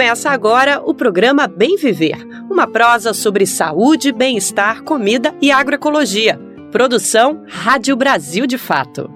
[0.00, 6.40] Começa agora o programa Bem Viver, uma prosa sobre saúde, bem-estar, comida e agroecologia.
[6.72, 9.10] Produção Rádio Brasil de Fato.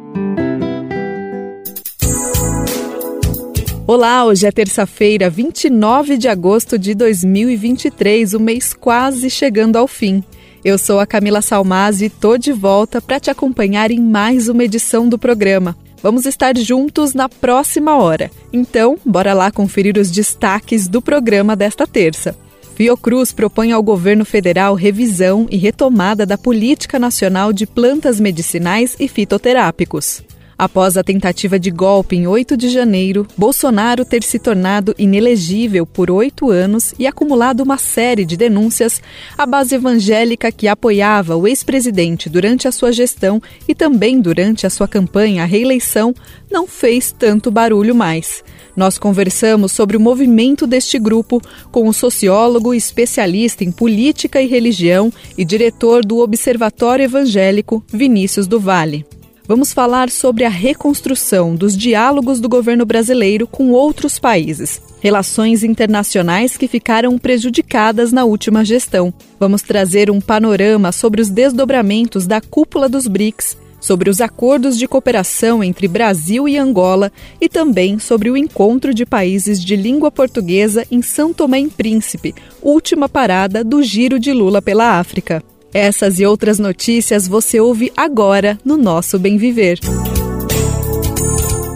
[3.87, 10.23] Olá, hoje é terça-feira, 29 de agosto de 2023, o mês quase chegando ao fim.
[10.63, 14.63] Eu sou a Camila Salmazzi e tô de volta para te acompanhar em mais uma
[14.63, 15.75] edição do programa.
[16.05, 18.31] Vamos estar juntos na próxima hora.
[18.53, 22.37] Então, bora lá conferir os destaques do programa desta terça.
[22.75, 29.09] Fiocruz propõe ao governo federal revisão e retomada da Política Nacional de Plantas Medicinais e
[29.09, 30.23] Fitoterápicos.
[30.57, 36.11] Após a tentativa de golpe em 8 de janeiro, Bolsonaro ter se tornado inelegível por
[36.11, 39.03] oito anos e acumulado uma série de denúncias,
[39.37, 44.71] a base evangélica que apoiava o ex-presidente durante a sua gestão e também durante a
[44.71, 46.15] sua campanha à reeleição
[46.51, 48.45] não fez tanto barulho mais.
[48.77, 55.13] Nós conversamos sobre o movimento deste grupo com o sociólogo especialista em política e religião
[55.37, 59.05] e diretor do Observatório Evangélico, Vinícius do Vale
[59.47, 66.57] vamos falar sobre a reconstrução dos diálogos do governo brasileiro com outros países, relações internacionais
[66.57, 69.13] que ficaram prejudicadas na última gestão.
[69.39, 74.89] Vamos trazer um panorama sobre os desdobramentos da cúpula dos BRICS, sobre os acordos de
[74.89, 80.87] cooperação entre Brasil e Angola e também sobre o encontro de países de língua portuguesa
[80.91, 85.43] em São Tomé e Príncipe, última parada do Giro de Lula pela África.
[85.75, 89.81] Essas e outras notícias você ouve agora no nosso Bem Viver.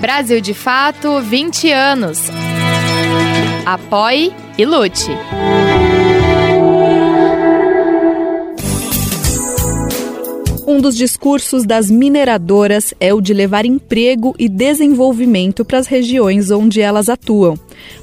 [0.00, 2.22] Brasil de Fato 20 anos.
[3.64, 5.10] Apoie e lute.
[10.70, 16.52] Um dos discursos das mineradoras é o de levar emprego e desenvolvimento para as regiões
[16.52, 17.58] onde elas atuam.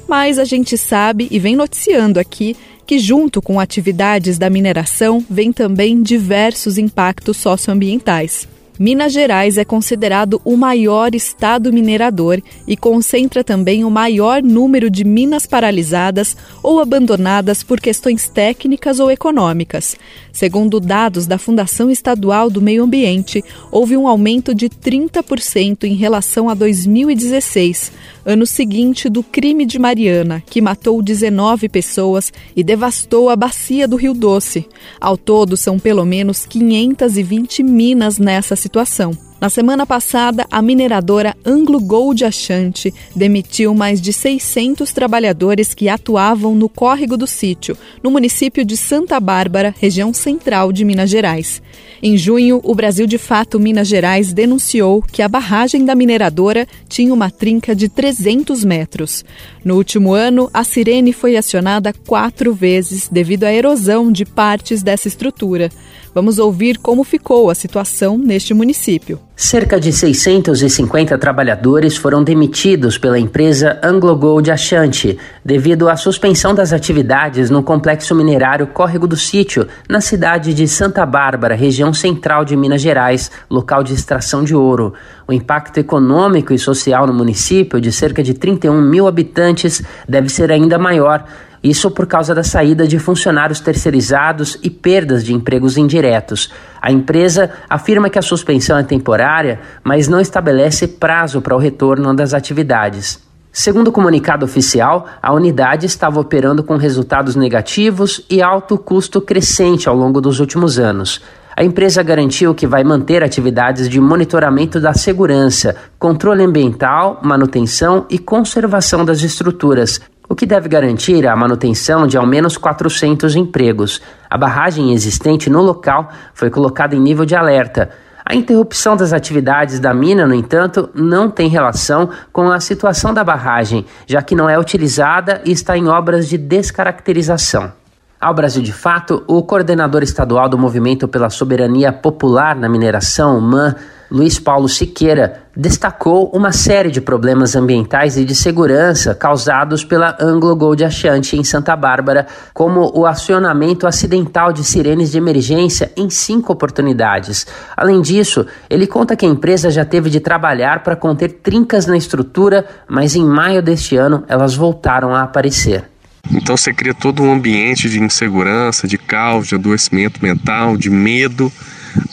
[0.06, 2.54] Mas a gente sabe e vem noticiando aqui
[2.86, 8.46] que, junto com atividades da mineração, vem também diversos impactos socioambientais.
[8.78, 15.02] Minas Gerais é considerado o maior estado minerador e concentra também o maior número de
[15.02, 19.96] minas paralisadas ou abandonadas por questões técnicas ou econômicas.
[20.32, 26.48] Segundo dados da Fundação Estadual do Meio Ambiente, houve um aumento de 30% em relação
[26.48, 27.90] a 2016,
[28.28, 33.96] ano seguinte do crime de Mariana, que matou 19 pessoas e devastou a bacia do
[33.96, 34.68] Rio Doce.
[35.00, 39.16] Ao todo, são pelo menos 520 minas nessa situação.
[39.40, 46.54] Na semana passada, a mineradora Anglo Gold Ashanti demitiu mais de 600 trabalhadores que atuavam
[46.54, 51.62] no córrego do sítio, no município de Santa Bárbara, região central de Minas Gerais.
[52.00, 57.12] Em junho, o Brasil de Fato Minas Gerais denunciou que a barragem da mineradora tinha
[57.12, 59.24] uma trinca de 300 metros.
[59.64, 65.08] No último ano, a sirene foi acionada quatro vezes devido à erosão de partes dessa
[65.08, 65.70] estrutura.
[66.18, 69.20] Vamos ouvir como ficou a situação neste município.
[69.36, 76.72] Cerca de 650 trabalhadores foram demitidos pela empresa Anglo Gold Ashanti devido à suspensão das
[76.72, 82.56] atividades no complexo minerário Córrego do Sítio, na cidade de Santa Bárbara, região central de
[82.56, 84.94] Minas Gerais, local de extração de ouro.
[85.28, 90.50] O impacto econômico e social no município, de cerca de 31 mil habitantes, deve ser
[90.50, 91.24] ainda maior
[91.62, 96.50] isso por causa da saída de funcionários terceirizados e perdas de empregos indiretos.
[96.80, 102.14] A empresa afirma que a suspensão é temporária, mas não estabelece prazo para o retorno
[102.14, 103.26] das atividades.
[103.52, 109.88] Segundo o comunicado oficial, a unidade estava operando com resultados negativos e alto custo crescente
[109.88, 111.20] ao longo dos últimos anos.
[111.56, 118.16] A empresa garantiu que vai manter atividades de monitoramento da segurança, controle ambiental, manutenção e
[118.16, 124.00] conservação das estruturas, o que deve garantir a manutenção de ao menos 400 empregos.
[124.28, 127.90] A barragem existente no local foi colocada em nível de alerta.
[128.24, 133.24] A interrupção das atividades da mina, no entanto, não tem relação com a situação da
[133.24, 137.72] barragem, já que não é utilizada e está em obras de descaracterização.
[138.20, 143.74] Ao Brasil de Fato, o coordenador estadual do Movimento pela Soberania Popular na Mineração, MAN,
[144.10, 150.56] Luiz Paulo Siqueira, destacou uma série de problemas ambientais e de segurança causados pela Anglo
[150.56, 156.52] Gold Ashanti em Santa Bárbara, como o acionamento acidental de sirenes de emergência em cinco
[156.52, 157.46] oportunidades.
[157.76, 161.96] Além disso, ele conta que a empresa já teve de trabalhar para conter trincas na
[161.96, 165.84] estrutura, mas em maio deste ano elas voltaram a aparecer.
[166.30, 171.52] Então você cria todo um ambiente de insegurança, de caos, de adoecimento mental, de medo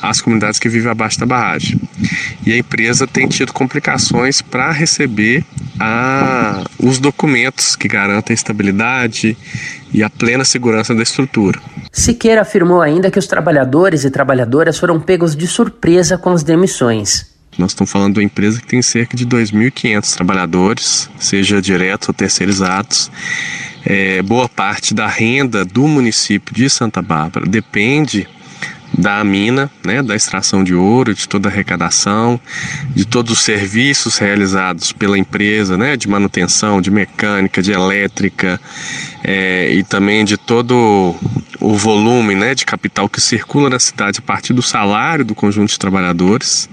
[0.01, 1.79] às comunidades que vivem abaixo da barragem.
[2.45, 5.43] E a empresa tem tido complicações para receber
[5.79, 9.37] a, os documentos que garantem a estabilidade
[9.93, 11.59] e a plena segurança da estrutura.
[11.91, 17.33] Siqueira afirmou ainda que os trabalhadores e trabalhadoras foram pegos de surpresa com as demissões.
[17.57, 22.13] Nós estamos falando de uma empresa que tem cerca de 2.500 trabalhadores, seja diretos ou
[22.13, 23.09] terceirizados.
[23.85, 28.27] É, boa parte da renda do município de Santa Bárbara depende
[28.97, 32.39] da mina, né, da extração de ouro, de toda a arrecadação,
[32.95, 38.59] de todos os serviços realizados pela empresa, né, de manutenção, de mecânica, de elétrica
[39.23, 41.15] é, e também de todo
[41.59, 45.69] o volume né, de capital que circula na cidade a partir do salário do conjunto
[45.69, 46.69] de trabalhadores.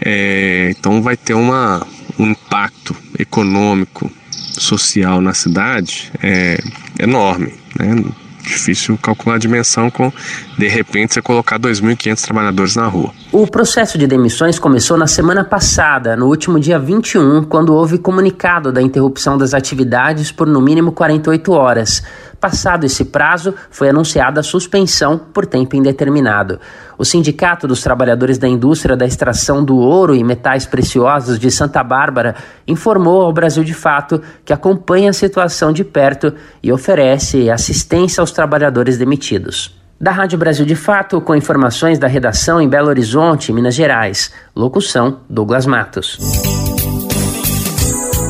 [0.00, 1.86] É, então vai ter uma,
[2.18, 4.10] um impacto econômico,
[4.58, 6.58] social na cidade é,
[6.98, 7.52] enorme.
[7.78, 8.04] Né?
[8.46, 10.12] Difícil calcular a dimensão com,
[10.56, 13.12] de repente, você colocar 2.500 trabalhadores na rua.
[13.32, 18.72] O processo de demissões começou na semana passada, no último dia 21, quando houve comunicado
[18.72, 22.02] da interrupção das atividades por no mínimo 48 horas.
[22.46, 26.60] Passado esse prazo, foi anunciada a suspensão por tempo indeterminado.
[26.96, 31.82] O Sindicato dos Trabalhadores da Indústria da Extração do Ouro e Metais Preciosos de Santa
[31.82, 36.32] Bárbara informou ao Brasil de Fato que acompanha a situação de perto
[36.62, 39.76] e oferece assistência aos trabalhadores demitidos.
[40.00, 44.32] Da Rádio Brasil de Fato, com informações da redação em Belo Horizonte, Minas Gerais.
[44.54, 46.16] Locução: Douglas Matos.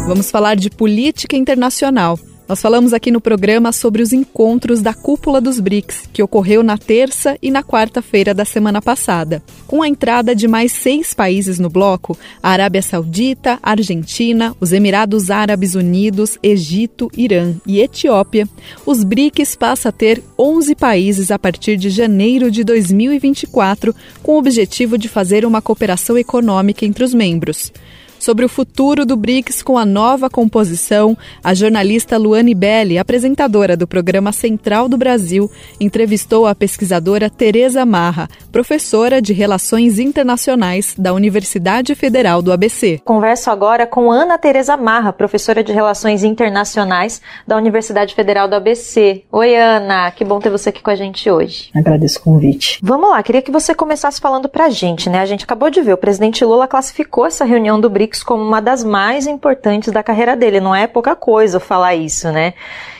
[0.08, 2.18] Vamos falar de política internacional.
[2.48, 6.78] Nós falamos aqui no programa sobre os encontros da Cúpula dos BRICS, que ocorreu na
[6.78, 9.42] terça e na quarta-feira da semana passada.
[9.66, 15.28] Com a entrada de mais seis países no bloco, a Arábia Saudita, Argentina, os Emirados
[15.28, 18.48] Árabes Unidos, Egito, Irã e Etiópia,
[18.84, 23.92] os BRICS passa a ter 11 países a partir de janeiro de 2024,
[24.22, 27.72] com o objetivo de fazer uma cooperação econômica entre os membros.
[28.18, 33.86] Sobre o futuro do BRICS com a nova composição, a jornalista Luane Belli, apresentadora do
[33.86, 41.94] programa Central do Brasil, entrevistou a pesquisadora Tereza Marra, professora de Relações Internacionais da Universidade
[41.94, 43.00] Federal do ABC.
[43.04, 49.22] Converso agora com Ana Tereza Marra, professora de Relações Internacionais da Universidade Federal do ABC.
[49.30, 51.70] Oi, Ana, que bom ter você aqui com a gente hoje.
[51.74, 52.80] Agradeço o convite.
[52.82, 55.20] Vamos lá, queria que você começasse falando pra gente, né?
[55.20, 58.60] A gente acabou de ver, o presidente Lula classificou essa reunião do BRICS Como uma
[58.60, 60.60] das mais importantes da carreira dele.
[60.60, 62.54] Não é pouca coisa falar isso, né?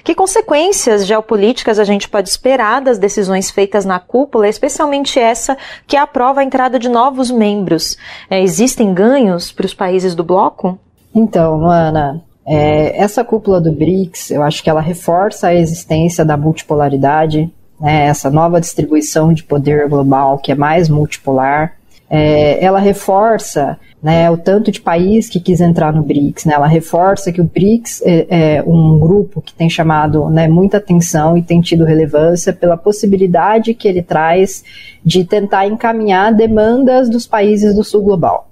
[0.05, 5.97] Que consequências geopolíticas a gente pode esperar das decisões feitas na cúpula, especialmente essa que
[5.97, 7.97] aprova a entrada de novos membros?
[8.31, 10.79] É, existem ganhos para os países do bloco?
[11.15, 16.37] Então, Ana, é, essa cúpula do BRICS, eu acho que ela reforça a existência da
[16.37, 21.76] multipolaridade, né, essa nova distribuição de poder global que é mais multipolar.
[22.09, 26.45] É, ela reforça né, o tanto de país que quis entrar no BRICS.
[26.45, 30.77] Né, ela reforça que o BRICS é, é um grupo que tem chamado né, muita
[30.77, 34.63] atenção e tem tido relevância pela possibilidade que ele traz
[35.05, 38.49] de tentar encaminhar demandas dos países do sul global.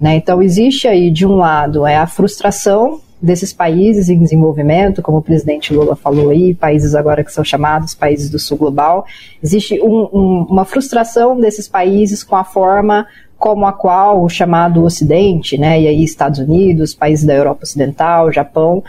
[0.00, 5.18] Né, então, existe aí, de um lado, é a frustração desses países em desenvolvimento, como
[5.18, 9.06] o presidente Lula falou aí, países agora que são chamados países do sul global,
[9.42, 13.06] existe um, um, uma frustração desses países com a forma
[13.38, 18.32] como a qual o chamado Ocidente, né, e aí Estados Unidos, países da Europa Ocidental,
[18.32, 18.82] Japão,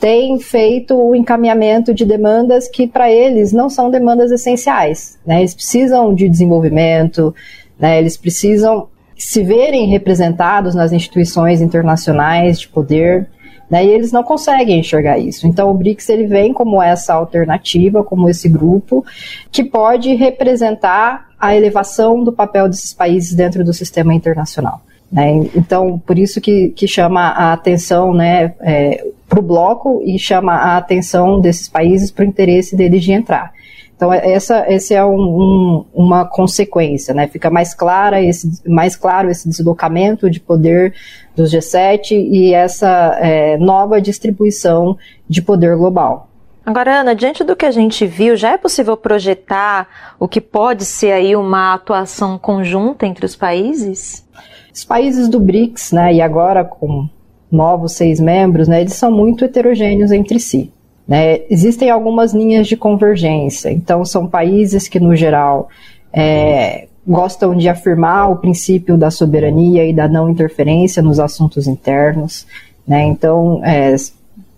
[0.00, 5.18] tem feito o encaminhamento de demandas que para eles não são demandas essenciais.
[5.24, 5.40] Né?
[5.40, 7.34] Eles precisam de desenvolvimento,
[7.78, 8.00] né?
[8.00, 13.28] eles precisam se verem representados nas instituições internacionais de poder,
[13.70, 15.46] Né, e eles não conseguem enxergar isso.
[15.46, 19.04] Então o BRICS ele vem como essa alternativa, como esse grupo
[19.50, 24.82] que pode representar a elevação do papel desses países dentro do sistema internacional.
[25.10, 25.48] Né?
[25.54, 30.54] Então, por isso que, que chama a atenção né, é, para o bloco e chama
[30.54, 33.52] a atenção desses países para o interesse deles de entrar.
[33.96, 37.28] Então, é, essa, esse é um, um, uma consequência, né?
[37.28, 40.94] Fica mais, clara esse, mais claro esse deslocamento de poder
[41.36, 44.96] dos G7 e essa é, nova distribuição
[45.28, 46.28] de poder global.
[46.66, 49.86] Agora, Ana, diante do que a gente viu, já é possível projetar
[50.18, 54.26] o que pode ser aí uma atuação conjunta entre os países?
[54.74, 57.06] Os países do BRICS, né, e agora com
[57.52, 60.72] novos seis membros, né, eles são muito heterogêneos entre si.
[61.06, 61.40] Né?
[61.50, 65.68] Existem algumas linhas de convergência, então são países que, no geral,
[66.12, 72.46] é, gostam de afirmar o princípio da soberania e da não interferência nos assuntos internos.
[72.86, 73.04] Né?
[73.04, 73.94] Então, é,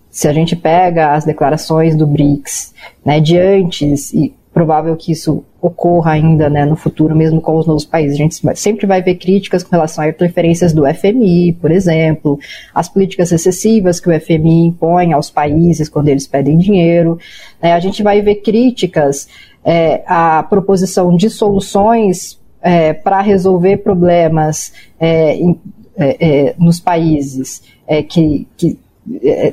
[0.09, 2.73] se a gente pega as declarações do BRICS
[3.05, 7.67] né, de antes, e provável que isso ocorra ainda né, no futuro, mesmo com os
[7.67, 8.15] novos países.
[8.15, 12.39] A gente sempre vai ver críticas com relação a interferências do FMI, por exemplo,
[12.73, 17.19] as políticas excessivas que o FMI impõe aos países quando eles pedem dinheiro.
[17.61, 19.27] É, a gente vai ver críticas
[19.63, 25.59] é, à proposição de soluções é, para resolver problemas é, em,
[25.95, 27.61] é, é, nos países
[28.09, 28.79] que, que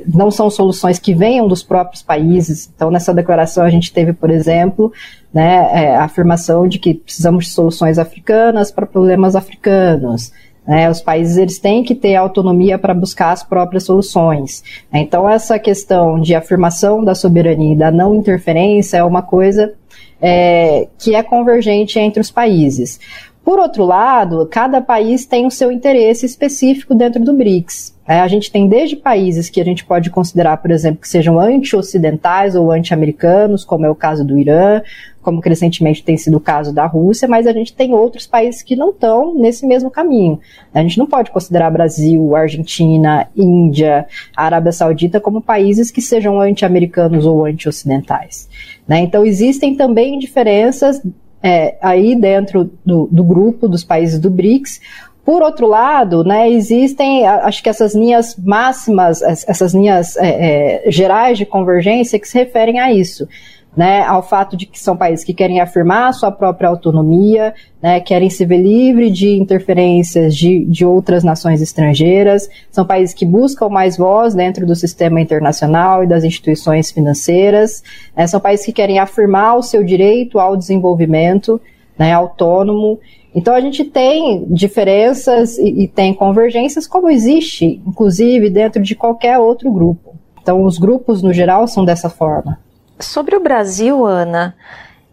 [0.05, 2.69] não são soluções que venham dos próprios países.
[2.75, 4.91] Então, nessa declaração, a gente teve, por exemplo,
[5.33, 10.31] né, é, a afirmação de que precisamos de soluções africanas para problemas africanos.
[10.67, 14.63] Né, os países eles têm que ter autonomia para buscar as próprias soluções.
[14.91, 19.73] Então, essa questão de afirmação da soberania e da não interferência é uma coisa
[20.21, 22.99] é, que é convergente entre os países.
[23.43, 27.94] Por outro lado, cada país tem o seu interesse específico dentro do BRICS.
[28.07, 31.39] É, a gente tem desde países que a gente pode considerar, por exemplo, que sejam
[31.39, 34.81] anti-ocidentais ou anti-americanos, como é o caso do Irã,
[35.23, 38.75] como recentemente tem sido o caso da Rússia, mas a gente tem outros países que
[38.75, 40.39] não estão nesse mesmo caminho.
[40.71, 47.25] A gente não pode considerar Brasil, Argentina, Índia, Arábia Saudita como países que sejam anti-americanos
[47.25, 48.47] ou anti-ocidentais.
[48.87, 48.99] Né?
[48.99, 51.01] Então existem também diferenças
[51.41, 54.81] é, aí dentro do, do grupo dos países do BRICS.
[55.25, 61.37] Por outro lado, né, existem, acho que essas linhas máximas, essas linhas é, é, gerais
[61.37, 63.27] de convergência que se referem a isso
[63.75, 68.29] né, ao fato de que são países que querem afirmar sua própria autonomia, né, querem
[68.29, 73.97] se ver livre de interferências de, de outras nações estrangeiras, são países que buscam mais
[73.97, 77.83] voz dentro do sistema internacional e das instituições financeiras,
[78.15, 81.59] né, são países que querem afirmar o seu direito ao desenvolvimento
[81.97, 82.99] né, autônomo.
[83.35, 89.37] Então a gente tem diferenças e, e tem convergências, como existe, inclusive, dentro de qualquer
[89.37, 90.15] outro grupo.
[90.41, 92.57] Então os grupos, no geral, são dessa forma.
[92.97, 94.55] Sobre o Brasil, Ana,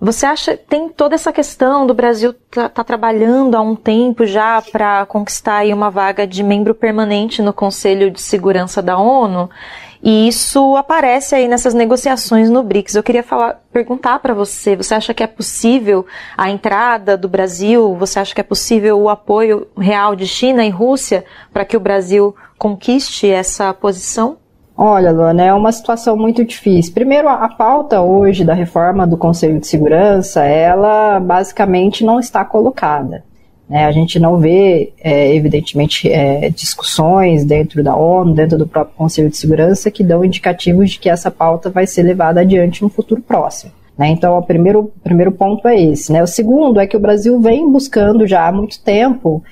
[0.01, 4.61] você acha tem toda essa questão do Brasil tá, tá trabalhando há um tempo já
[4.61, 9.49] para conquistar uma vaga de membro permanente no Conselho de Segurança da ONU?
[10.03, 12.97] E isso aparece aí nessas negociações no BRICS.
[12.97, 16.05] Eu queria falar, perguntar para você, você acha que é possível
[16.37, 17.95] a entrada do Brasil?
[17.95, 21.81] Você acha que é possível o apoio real de China e Rússia para que o
[21.81, 24.39] Brasil conquiste essa posição?
[24.77, 26.93] Olha, Luana, é uma situação muito difícil.
[26.93, 33.23] Primeiro, a pauta hoje da reforma do Conselho de Segurança, ela basicamente não está colocada.
[33.69, 33.85] Né?
[33.85, 39.31] A gente não vê, é, evidentemente, é, discussões dentro da ONU, dentro do próprio Conselho
[39.31, 43.23] de Segurança, que dão indicativos de que essa pauta vai ser levada adiante no futuro
[43.23, 43.73] próximo.
[43.97, 44.09] Né?
[44.09, 46.13] Então, o primeiro, primeiro ponto é esse.
[46.13, 46.23] Né?
[46.23, 49.43] O segundo é que o Brasil vem buscando já há muito tempo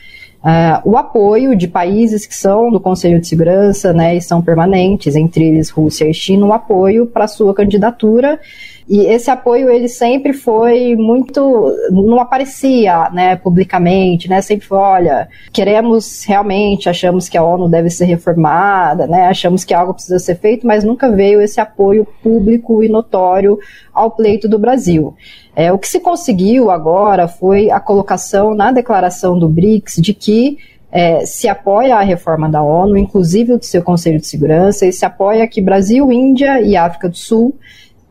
[0.41, 5.15] Uh, o apoio de países que são do Conselho de Segurança né, e são permanentes,
[5.15, 8.41] entre eles Rússia e China, o apoio para sua candidatura
[8.91, 15.29] e esse apoio ele sempre foi muito, não aparecia, né, publicamente, né, sempre foi, olha,
[15.53, 20.35] queremos realmente, achamos que a ONU deve ser reformada, né, achamos que algo precisa ser
[20.35, 23.61] feito, mas nunca veio esse apoio público e notório
[23.95, 25.15] ao pleito do Brasil.
[25.55, 30.59] É, o que se conseguiu agora foi a colocação na declaração do BRICS de que
[30.91, 35.05] é, se apoia a reforma da ONU, inclusive do seu Conselho de Segurança, e se
[35.05, 37.55] apoia que Brasil, Índia e África do Sul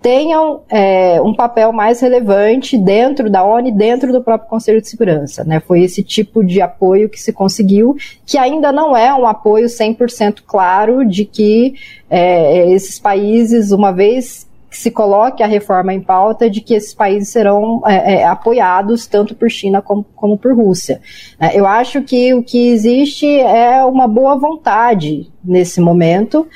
[0.01, 4.89] tenham é, um papel mais relevante dentro da ONU e dentro do próprio Conselho de
[4.89, 5.43] Segurança.
[5.43, 5.59] Né?
[5.59, 10.41] Foi esse tipo de apoio que se conseguiu, que ainda não é um apoio 100%
[10.45, 11.73] claro de que
[12.09, 16.93] é, esses países, uma vez que se coloque a reforma em pauta de que esses
[16.93, 21.01] países serão é, é, apoiados tanto por China como, como por Rússia.
[21.39, 26.47] É, eu acho que o que existe é uma boa vontade nesse momento,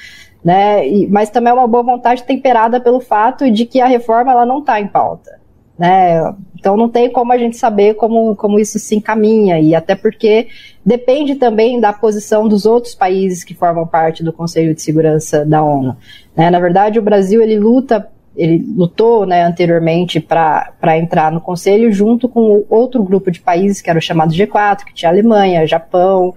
[0.44, 4.32] né, e, mas também é uma boa vontade temperada pelo fato de que a reforma
[4.32, 5.42] ela não está em pauta.
[5.78, 6.22] Né?
[6.60, 10.48] Então não tem como a gente saber como, como isso se encaminha, e até porque
[10.86, 15.64] depende também da posição dos outros países que formam parte do Conselho de Segurança da
[15.64, 15.96] ONU.
[16.36, 16.50] Né?
[16.50, 22.30] Na verdade, o Brasil ele luta, ele lutou né, anteriormente para entrar no Conselho junto
[22.30, 26.36] com outro grupo de países que era o chamado G4, que tinha Alemanha, Japão,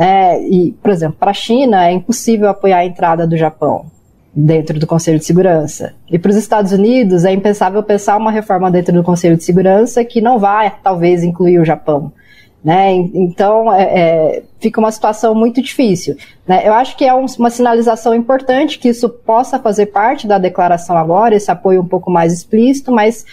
[0.00, 0.42] né?
[0.42, 3.84] e, por exemplo, para a China é impossível apoiar a entrada do Japão
[4.34, 5.92] dentro do Conselho de Segurança.
[6.10, 10.02] E para os Estados Unidos é impensável pensar uma reforma dentro do Conselho de Segurança
[10.02, 12.10] que não vai, talvez, incluir o Japão.
[12.64, 12.92] Né?
[12.92, 16.16] Então, é, é, fica uma situação muito difícil.
[16.46, 16.66] Né?
[16.66, 20.96] Eu acho que é um, uma sinalização importante que isso possa fazer parte da declaração
[20.96, 23.26] agora, esse apoio um pouco mais explícito, mas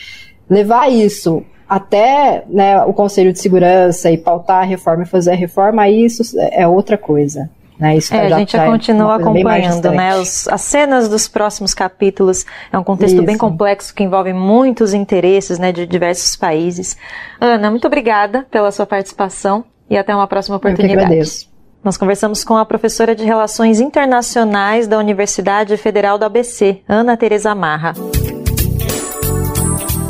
[0.50, 5.36] levar isso até né, o Conselho de Segurança e pautar a reforma e fazer a
[5.36, 7.50] reforma, aí isso é outra coisa.
[7.80, 7.98] Né?
[7.98, 10.16] Isso é, a gente já continua acompanhando, né?
[10.16, 13.24] Os, as cenas dos próximos capítulos é um contexto Isso.
[13.24, 16.98] bem complexo que envolve muitos interesses, né, de diversos países.
[17.40, 20.94] Ana, muito obrigada pela sua participação e até uma próxima oportunidade.
[20.94, 21.48] Eu que agradeço.
[21.84, 27.54] Nós conversamos com a professora de Relações Internacionais da Universidade Federal do ABC, Ana Teresa
[27.54, 27.94] Marra.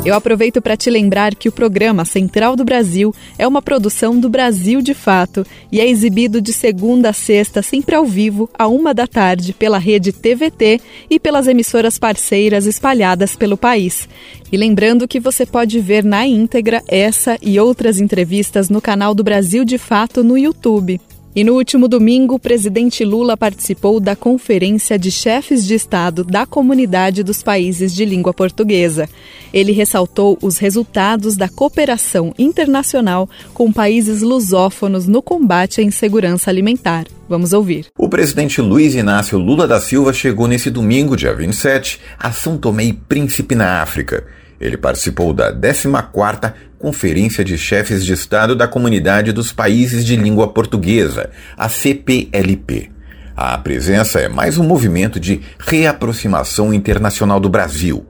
[0.04, 4.28] Eu aproveito para te lembrar que o programa Central do Brasil é uma produção do
[4.28, 8.94] Brasil de Fato e é exibido de segunda a sexta, sempre ao vivo, a uma
[8.94, 14.08] da tarde, pela rede TVT e pelas emissoras parceiras espalhadas pelo país.
[14.50, 19.24] E lembrando que você pode ver na íntegra essa e outras entrevistas no canal do
[19.24, 21.00] Brasil de Fato no YouTube.
[21.38, 26.44] E no último domingo, o presidente Lula participou da Conferência de Chefes de Estado da
[26.44, 29.08] Comunidade dos Países de Língua Portuguesa.
[29.54, 37.06] Ele ressaltou os resultados da cooperação internacional com países lusófonos no combate à insegurança alimentar.
[37.28, 37.86] Vamos ouvir.
[37.96, 42.86] O presidente Luiz Inácio Lula da Silva chegou nesse domingo, dia 27, a São Tomé
[42.86, 44.26] e Príncipe na África.
[44.60, 50.46] Ele participou da 14ª Conferência de Chefes de Estado da Comunidade dos Países de Língua
[50.46, 52.92] Portuguesa, a CPLP.
[53.36, 58.06] A presença é mais um movimento de reaproximação internacional do Brasil.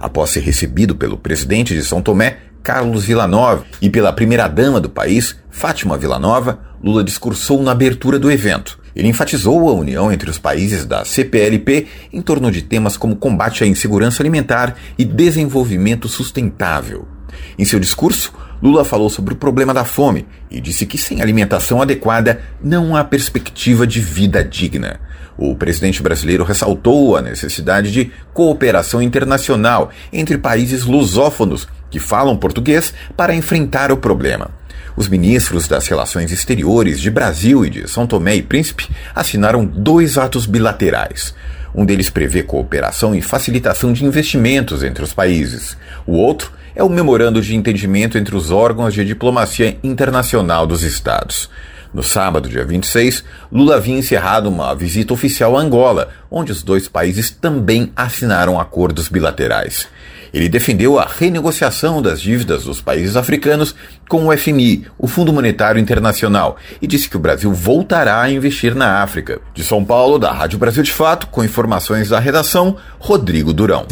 [0.00, 5.36] Após ser recebido pelo presidente de São Tomé, Carlos Villanova, e pela primeira-dama do país,
[5.48, 8.80] Fátima Villanova, Lula discursou na abertura do evento.
[8.96, 13.62] Ele enfatizou a união entre os países da CPLP em torno de temas como combate
[13.62, 17.17] à insegurança alimentar e desenvolvimento sustentável.
[17.58, 21.80] Em seu discurso, Lula falou sobre o problema da fome e disse que sem alimentação
[21.80, 25.00] adequada não há perspectiva de vida digna.
[25.36, 32.92] O presidente brasileiro ressaltou a necessidade de cooperação internacional entre países lusófonos que falam português
[33.16, 34.50] para enfrentar o problema.
[34.96, 40.18] Os ministros das Relações Exteriores de Brasil e de São Tomé e Príncipe assinaram dois
[40.18, 41.32] atos bilaterais.
[41.74, 45.76] Um deles prevê cooperação e facilitação de investimentos entre os países.
[46.06, 51.50] O outro é o memorando de entendimento entre os órgãos de diplomacia internacional dos Estados.
[51.92, 56.86] No sábado, dia 26, Lula havia encerrado uma visita oficial a Angola, onde os dois
[56.86, 59.88] países também assinaram acordos bilaterais.
[60.32, 63.74] Ele defendeu a renegociação das dívidas dos países africanos
[64.08, 68.74] com o FMI, o Fundo Monetário Internacional, e disse que o Brasil voltará a investir
[68.74, 69.40] na África.
[69.54, 73.86] De São Paulo, da Rádio Brasil de Fato, com informações da redação, Rodrigo Durão.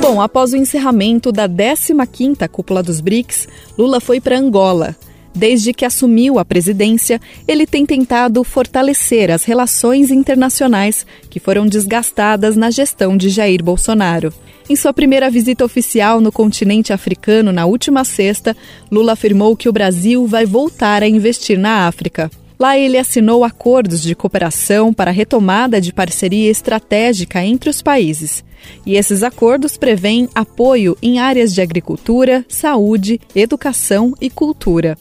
[0.00, 3.46] Bom, após o encerramento da 15ª Cúpula dos BRICS,
[3.78, 4.96] Lula foi para Angola.
[5.34, 12.56] Desde que assumiu a presidência, ele tem tentado fortalecer as relações internacionais que foram desgastadas
[12.56, 14.32] na gestão de Jair Bolsonaro.
[14.68, 18.56] Em sua primeira visita oficial no continente africano na última sexta,
[18.90, 22.30] Lula afirmou que o Brasil vai voltar a investir na África.
[22.60, 28.44] Lá ele assinou acordos de cooperação para a retomada de parceria estratégica entre os países.
[28.84, 34.98] E esses acordos prevêem apoio em áreas de agricultura, saúde, educação e cultura.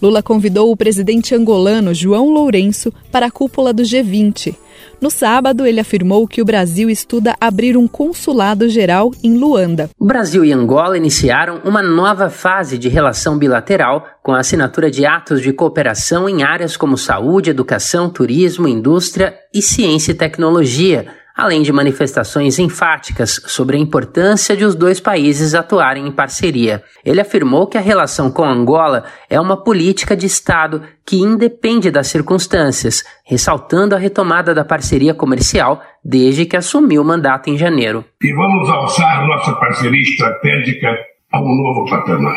[0.00, 4.56] Lula convidou o presidente angolano João Lourenço para a cúpula do G20.
[5.02, 9.90] No sábado, ele afirmou que o Brasil estuda abrir um consulado geral em Luanda.
[9.98, 15.04] O Brasil e Angola iniciaram uma nova fase de relação bilateral com a assinatura de
[15.04, 21.62] atos de cooperação em áreas como saúde, educação, turismo, indústria e ciência e tecnologia além
[21.62, 26.82] de manifestações enfáticas sobre a importância de os dois países atuarem em parceria.
[27.04, 32.06] Ele afirmou que a relação com Angola é uma política de Estado que independe das
[32.06, 38.04] circunstâncias, ressaltando a retomada da parceria comercial desde que assumiu o mandato em janeiro.
[38.22, 40.88] E vamos alçar nossa parceria estratégica
[41.32, 42.36] a um novo patamar.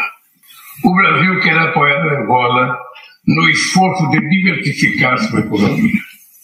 [0.83, 2.77] O Brasil quer apoiar Angola
[3.27, 5.93] no esforço de diversificar sua economia.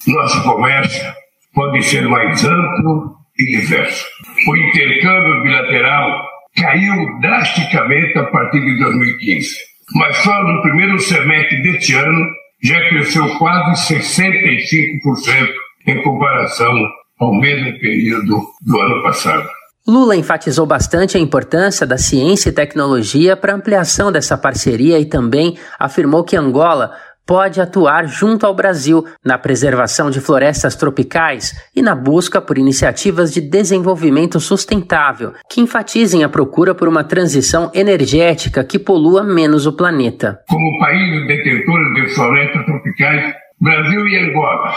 [0.08, 1.21] Nosso comércio
[1.54, 4.06] pode ser mais amplo e diverso.
[4.48, 9.50] O intercâmbio bilateral caiu drasticamente a partir de 2015,
[9.96, 12.26] mas só no primeiro semestre deste ano
[12.64, 15.50] já cresceu quase 65%
[15.88, 16.74] em comparação
[17.20, 19.48] ao mesmo período do ano passado.
[19.88, 25.58] Lula enfatizou bastante a importância da ciência e tecnologia para ampliação dessa parceria e também
[25.80, 26.92] afirmou que Angola
[27.32, 33.34] pode atuar junto ao Brasil na preservação de florestas tropicais e na busca por iniciativas
[33.34, 39.72] de desenvolvimento sustentável que enfatizem a procura por uma transição energética que polua menos o
[39.72, 40.41] planeta.
[40.50, 44.74] Como país detentor de florestas tropicais, Brasil e Angola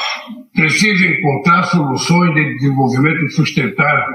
[0.54, 4.14] precisam encontrar soluções de desenvolvimento sustentável,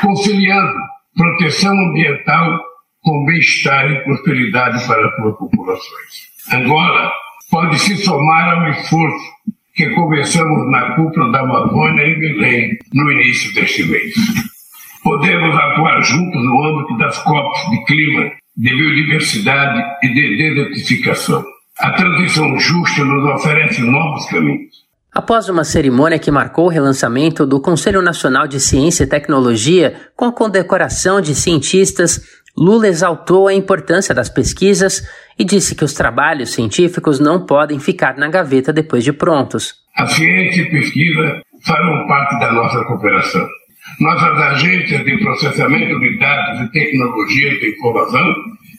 [0.00, 0.72] conciliando
[1.14, 2.58] proteção ambiental
[3.02, 6.32] com bem-estar e prosperidade para as suas populações.
[6.50, 7.12] Angola
[7.54, 9.30] pode se somar ao esforço
[9.76, 14.12] que começamos na cúpula da Amazônia em Belém no início deste mês.
[15.04, 21.44] Podemos atuar juntos no âmbito das COPs de clima, de biodiversidade e de desertificação.
[21.78, 24.74] A transição justa nos oferece novos caminhos.
[25.12, 30.24] Após uma cerimônia que marcou o relançamento do Conselho Nacional de Ciência e Tecnologia, com
[30.24, 32.20] a condecoração de cientistas
[32.56, 35.02] Lula exaltou a importância das pesquisas
[35.38, 39.74] e disse que os trabalhos científicos não podem ficar na gaveta depois de prontos.
[39.96, 43.46] A ciência e pesquisa farão parte da nossa cooperação.
[44.00, 48.34] Nossas agências de processamento de dados e tecnologias de informação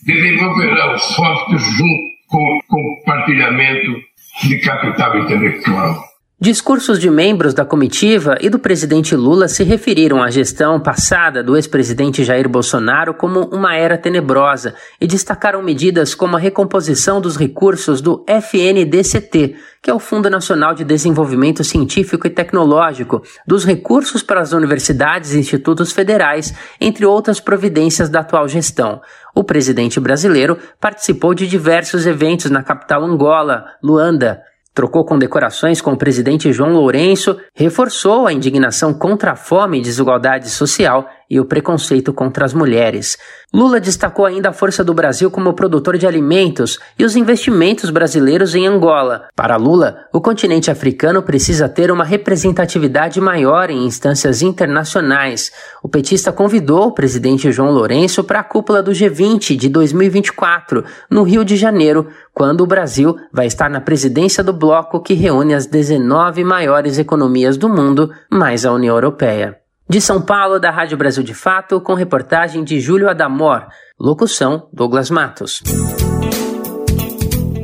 [0.06, 3.96] desenvolverão softwares junto com o compartilhamento
[4.44, 6.15] de capital intelectual.
[6.38, 11.56] Discursos de membros da comitiva e do presidente Lula se referiram à gestão passada do
[11.56, 18.02] ex-presidente Jair Bolsonaro como uma era tenebrosa e destacaram medidas como a recomposição dos recursos
[18.02, 24.42] do FNDCT, que é o Fundo Nacional de Desenvolvimento Científico e Tecnológico, dos recursos para
[24.42, 29.00] as universidades e institutos federais, entre outras providências da atual gestão.
[29.34, 34.42] O presidente brasileiro participou de diversos eventos na capital Angola, Luanda,
[34.76, 40.50] Trocou condecorações com o presidente João Lourenço, reforçou a indignação contra a fome e desigualdade
[40.50, 43.18] social e o preconceito contra as mulheres.
[43.54, 48.54] Lula destacou ainda a força do Brasil como produtor de alimentos e os investimentos brasileiros
[48.54, 49.28] em Angola.
[49.36, 55.52] Para Lula, o continente africano precisa ter uma representatividade maior em instâncias internacionais.
[55.82, 61.24] O petista convidou o presidente João Lourenço para a cúpula do G20 de 2024, no
[61.24, 65.66] Rio de Janeiro, quando o Brasil vai estar na presidência do bloco que reúne as
[65.66, 69.65] 19 maiores economias do mundo, mais a União Europeia.
[69.88, 73.68] De São Paulo, da Rádio Brasil de Fato, com reportagem de Júlio Adamor.
[74.00, 75.62] Locução: Douglas Matos.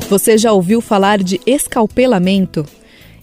[0.08, 2.64] Você já ouviu falar de escalpelamento?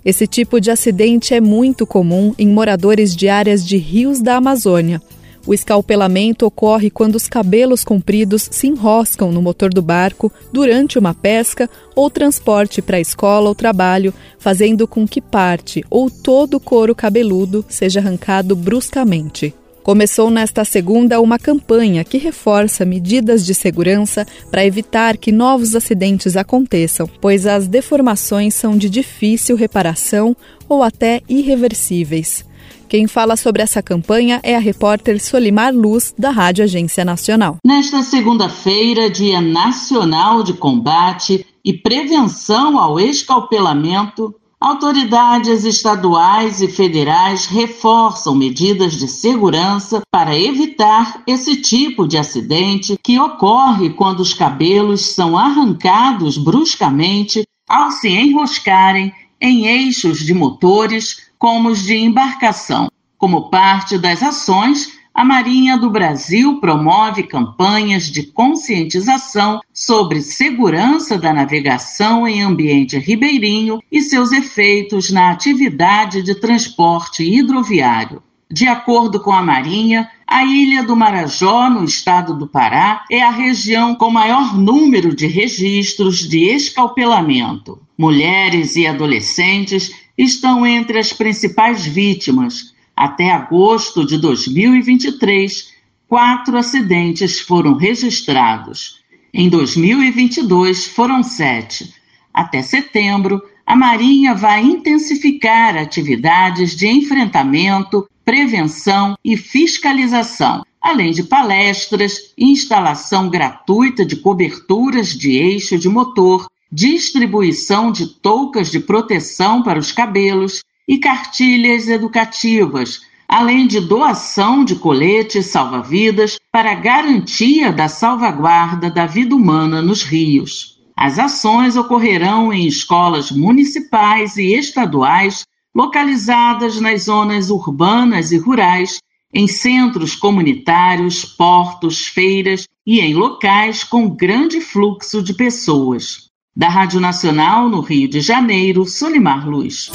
[0.04, 5.00] Esse tipo de acidente é muito comum em moradores de áreas de rios da Amazônia.
[5.48, 11.14] O escalpelamento ocorre quando os cabelos compridos se enroscam no motor do barco durante uma
[11.14, 16.61] pesca ou transporte para a escola ou trabalho, fazendo com que parte ou todo o
[16.61, 19.54] couro cabeludo seja arrancado bruscamente.
[19.82, 26.37] Começou nesta segunda uma campanha que reforça medidas de segurança para evitar que novos acidentes
[26.37, 30.37] aconteçam, pois as deformações são de difícil reparação
[30.68, 32.46] ou até irreversíveis.
[32.88, 37.59] Quem fala sobre essa campanha é a repórter Solimar Luz, da Rádio Agência Nacional.
[37.62, 48.35] Nesta segunda-feira, Dia Nacional de Combate e Prevenção ao Escalpelamento, autoridades estaduais e federais reforçam
[48.35, 55.37] medidas de segurança para evitar esse tipo de acidente que ocorre quando os cabelos são
[55.37, 62.90] arrancados bruscamente ao se enroscarem em eixos de motores como os de embarcação.
[63.16, 71.33] Como parte das ações, a Marinha do Brasil promove campanhas de conscientização sobre segurança da
[71.33, 78.22] navegação em ambiente ribeirinho e seus efeitos na atividade de transporte hidroviário.
[78.51, 83.31] De acordo com a Marinha, a ilha do Marajó, no estado do Pará, é a
[83.31, 87.79] região com maior número de registros de escalpelamento.
[87.98, 92.74] Mulheres e adolescentes estão entre as principais vítimas.
[92.96, 95.72] Até agosto de 2023,
[96.09, 98.98] quatro acidentes foram registrados.
[99.33, 101.94] Em 2022, foram sete.
[102.35, 112.33] Até setembro, a Marinha vai intensificar atividades de enfrentamento, prevenção e fiscalização, além de palestras,
[112.37, 119.90] instalação gratuita de coberturas de eixo de motor, distribuição de toucas de proteção para os
[119.92, 129.07] cabelos e cartilhas educativas, além de doação de coletes salva-vidas para garantia da salvaguarda da
[129.07, 130.78] vida humana nos rios.
[130.96, 138.98] As ações ocorrerão em escolas municipais e estaduais localizadas nas zonas urbanas e rurais,
[139.33, 146.28] em centros comunitários, portos, feiras e em locais com grande fluxo de pessoas.
[146.59, 149.92] Da Rádio Nacional, no Rio de Janeiro, Solimar Luz.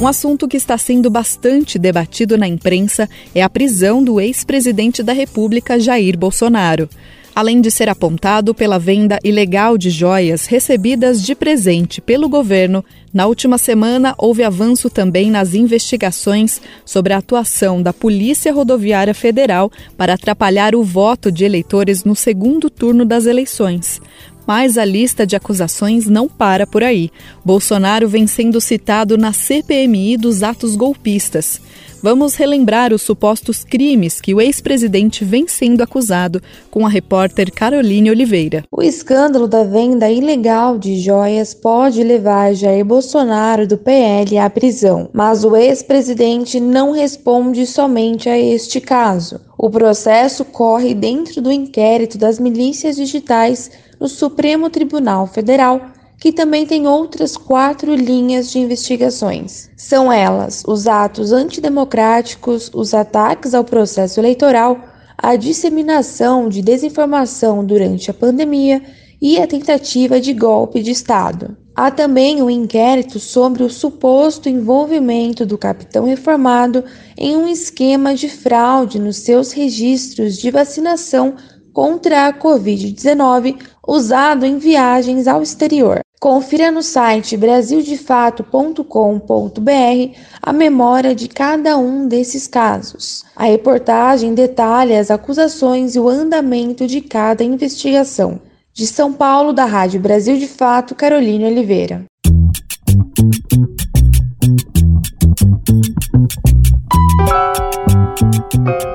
[0.00, 5.12] Um assunto que está sendo bastante debatido na imprensa é a prisão do ex-presidente da
[5.12, 6.88] República, Jair Bolsonaro
[7.36, 13.26] além de ser apontado pela venda ilegal de joias recebidas de presente pelo governo, na
[13.26, 20.14] última semana houve avanço também nas investigações sobre a atuação da Polícia Rodoviária Federal para
[20.14, 24.00] atrapalhar o voto de eleitores no segundo turno das eleições.
[24.46, 27.10] Mas a lista de acusações não para por aí.
[27.44, 31.60] Bolsonaro vem sendo citado na CPMI dos atos golpistas.
[32.08, 36.40] Vamos relembrar os supostos crimes que o ex-presidente vem sendo acusado
[36.70, 38.62] com a repórter Caroline Oliveira.
[38.70, 45.10] O escândalo da venda ilegal de joias pode levar Jair Bolsonaro do PL à prisão,
[45.12, 49.40] mas o ex-presidente não responde somente a este caso.
[49.58, 55.80] O processo corre dentro do inquérito das milícias digitais no Supremo Tribunal Federal
[56.18, 59.70] que também tem outras quatro linhas de investigações.
[59.76, 64.80] São elas os atos antidemocráticos, os ataques ao processo eleitoral,
[65.18, 68.82] a disseminação de desinformação durante a pandemia
[69.20, 71.56] e a tentativa de golpe de Estado.
[71.74, 76.82] Há também um inquérito sobre o suposto envolvimento do capitão reformado
[77.18, 81.34] em um esquema de fraude nos seus registros de vacinação
[81.74, 86.05] contra a Covid-19 usado em viagens ao exterior.
[86.18, 93.22] Confira no site brasildefato.com.br a memória de cada um desses casos.
[93.36, 98.40] A reportagem detalha as acusações e o andamento de cada investigação.
[98.72, 102.06] De São Paulo, da Rádio Brasil de Fato, Caroline Oliveira.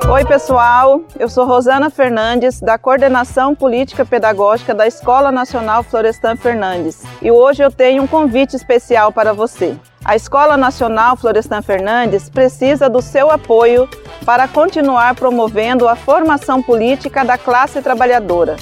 [0.09, 1.01] Oi, pessoal.
[1.19, 7.03] Eu sou Rosana Fernandes, da Coordenação Política Pedagógica da Escola Nacional Florestan Fernandes.
[7.21, 9.75] E hoje eu tenho um convite especial para você.
[10.05, 13.89] A Escola Nacional Florestan Fernandes precisa do seu apoio
[14.25, 18.55] para continuar promovendo a formação política da classe trabalhadora.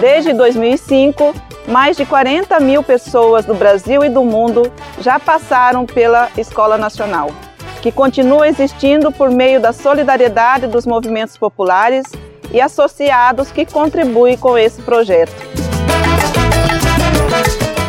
[0.00, 1.34] Desde 2005,
[1.70, 7.30] mais de 40 mil pessoas do Brasil e do mundo já passaram pela Escola Nacional
[7.80, 12.04] que continua existindo por meio da solidariedade dos movimentos populares
[12.52, 15.32] e associados que contribuem com esse projeto.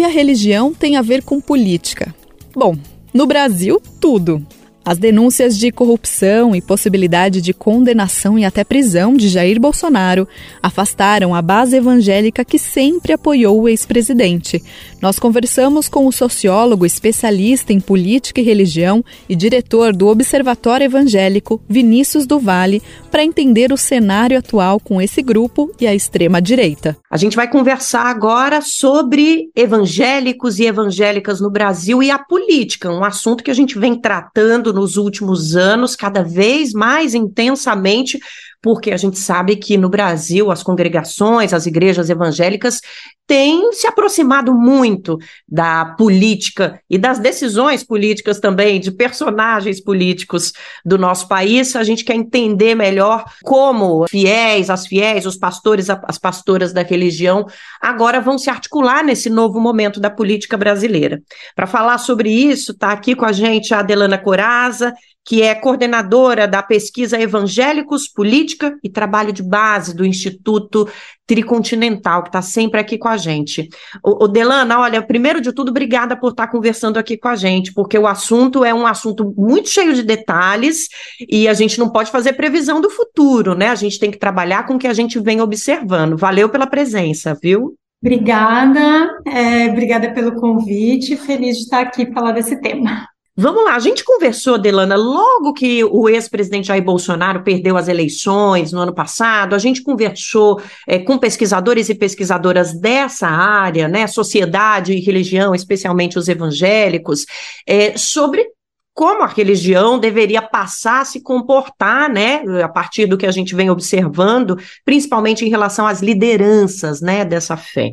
[0.04, 2.14] A religião tem a ver com política?
[2.56, 2.76] Bom,
[3.14, 4.46] no Brasil, tudo.
[4.86, 10.28] As denúncias de corrupção e possibilidade de condenação e até prisão de Jair Bolsonaro
[10.62, 14.62] afastaram a base evangélica que sempre apoiou o ex-presidente.
[15.02, 21.62] Nós conversamos com o sociólogo especialista em política e religião e diretor do Observatório Evangélico,
[21.70, 26.98] Vinícius do Vale, para entender o cenário atual com esse grupo e a extrema-direita.
[27.10, 33.04] A gente vai conversar agora sobre evangélicos e evangélicas no Brasil e a política, um
[33.04, 38.20] assunto que a gente vem tratando nos últimos anos, cada vez mais intensamente,
[38.64, 42.80] porque a gente sabe que no Brasil as congregações, as igrejas evangélicas
[43.28, 50.54] têm se aproximado muito da política e das decisões políticas também, de personagens políticos
[50.86, 51.76] do nosso país.
[51.76, 57.46] A gente quer entender melhor como fiéis, as fiéis, os pastores, as pastoras da religião
[57.82, 61.22] agora vão se articular nesse novo momento da política brasileira.
[61.54, 64.94] Para falar sobre isso, está aqui com a gente a Adelana Coraza,
[65.26, 70.88] que é coordenadora da pesquisa Evangélicos, Política e Trabalho de Base do Instituto
[71.26, 73.70] Tricontinental, que está sempre aqui com a gente.
[74.04, 77.74] O, Delana, olha, primeiro de tudo, obrigada por estar tá conversando aqui com a gente,
[77.74, 80.90] porque o assunto é um assunto muito cheio de detalhes
[81.30, 83.70] e a gente não pode fazer previsão do futuro, né?
[83.70, 86.18] A gente tem que trabalhar com o que a gente vem observando.
[86.18, 87.76] Valeu pela presença, viu?
[88.02, 93.08] Obrigada, é, obrigada pelo convite, feliz de estar aqui falar desse tema.
[93.36, 98.72] Vamos lá, a gente conversou, Delana, logo que o ex-presidente Jair Bolsonaro perdeu as eleições
[98.72, 104.94] no ano passado, a gente conversou é, com pesquisadores e pesquisadoras dessa área, né, sociedade
[104.94, 107.26] e religião, especialmente os evangélicos,
[107.68, 108.46] é, sobre
[108.94, 113.56] como a religião deveria passar a se comportar, né, a partir do que a gente
[113.56, 117.92] vem observando, principalmente em relação às lideranças, né, dessa fé.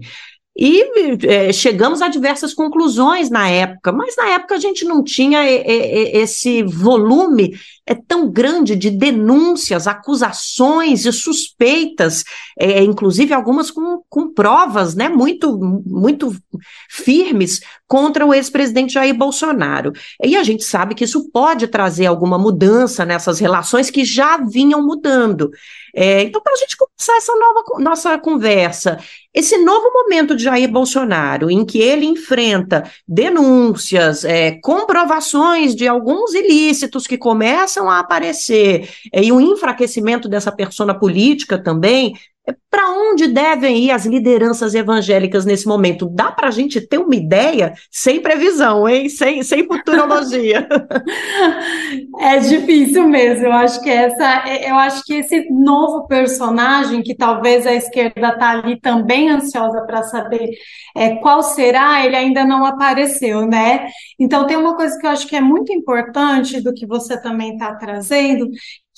[0.61, 0.85] E
[1.27, 6.63] é, chegamos a diversas conclusões na época, mas na época a gente não tinha esse
[6.63, 7.59] volume
[7.91, 12.25] é tão grande de denúncias, acusações e suspeitas,
[12.57, 16.33] é, inclusive algumas com, com provas né, muito, muito
[16.89, 19.93] firmes contra o ex-presidente Jair Bolsonaro.
[20.23, 24.81] E a gente sabe que isso pode trazer alguma mudança nessas relações que já vinham
[24.81, 25.51] mudando.
[25.93, 28.99] É, então, para a gente começar essa nova nossa conversa,
[29.33, 36.35] esse novo momento de Jair Bolsonaro, em que ele enfrenta denúncias, é, comprovações de alguns
[36.35, 42.15] ilícitos que começam a aparecer, é, e o enfraquecimento dessa persona política também,
[42.71, 46.09] para onde devem ir as lideranças evangélicas nesse momento?
[46.09, 49.09] Dá para a gente ter uma ideia sem previsão, hein?
[49.09, 50.69] Sem, sem futurologia.
[52.21, 53.47] é difícil mesmo.
[53.47, 58.51] Eu acho que essa, eu acho que esse novo personagem, que talvez a esquerda está
[58.51, 60.51] ali também ansiosa para saber
[60.97, 63.89] é, qual será, ele ainda não apareceu, né?
[64.19, 67.53] Então tem uma coisa que eu acho que é muito importante do que você também
[67.55, 68.49] está trazendo,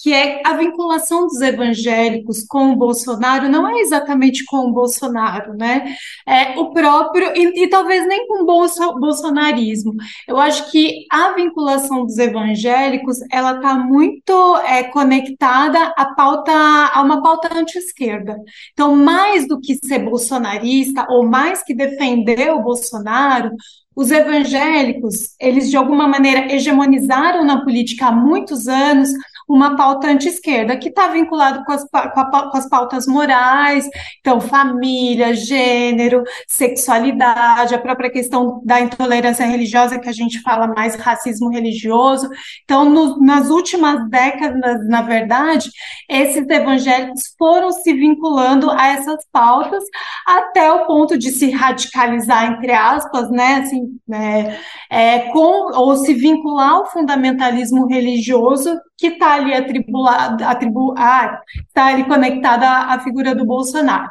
[0.02, 5.54] que é a vinculação dos evangélicos com o Bolsonaro, não é exatamente com o Bolsonaro,
[5.54, 5.94] né?
[6.26, 9.94] É o próprio, e, e talvez nem com o bolso, bolsonarismo.
[10.26, 17.00] Eu acho que a vinculação dos evangélicos, ela está muito é, conectada à pauta, a
[17.00, 18.36] uma pauta anti-esquerda.
[18.72, 23.52] Então, mais do que ser bolsonarista, ou mais que defender o Bolsonaro,
[23.94, 29.10] os evangélicos, eles de alguma maneira hegemonizaram na política há muitos anos
[29.52, 33.86] uma pauta anti-esquerda, que está vinculado com as, com, a, com as pautas morais,
[34.20, 40.94] então família, gênero, sexualidade, a própria questão da intolerância religiosa, que a gente fala mais
[40.94, 42.30] racismo religioso.
[42.64, 45.70] Então, no, nas últimas décadas, na verdade,
[46.08, 49.84] esses evangélicos foram se vinculando a essas pautas
[50.26, 54.58] até o ponto de se radicalizar, entre aspas, né, assim, é,
[54.90, 61.40] é, com, ou se vincular ao fundamentalismo religioso que está ali atribulado, atribu, ah,
[61.74, 64.08] tá ali conectada à, à, figura do Bolsonaro.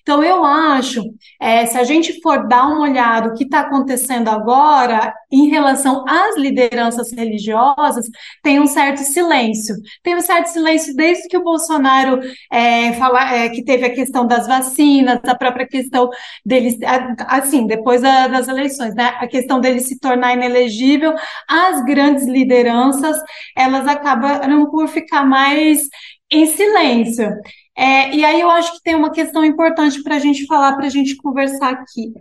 [0.00, 1.00] Então, eu acho,
[1.40, 6.04] é, se a gente for dar uma olhada o que está acontecendo agora em relação
[6.08, 8.06] às lideranças religiosas,
[8.42, 9.76] tem um certo silêncio.
[10.02, 12.18] Tem um certo silêncio desde que o Bolsonaro
[12.50, 16.10] é, fala, é, que teve a questão das vacinas, a própria questão
[16.44, 16.76] dele,
[17.28, 19.14] assim, depois da, das eleições, né?
[19.20, 21.14] A questão dele se tornar inelegível,
[21.48, 23.16] as grandes lideranças,
[23.56, 25.88] elas acabam acabaram por ficar mais
[26.30, 27.28] em silêncio.
[27.76, 30.86] É, e aí eu acho que tem uma questão importante para a gente falar, para
[30.86, 32.12] a gente conversar aqui.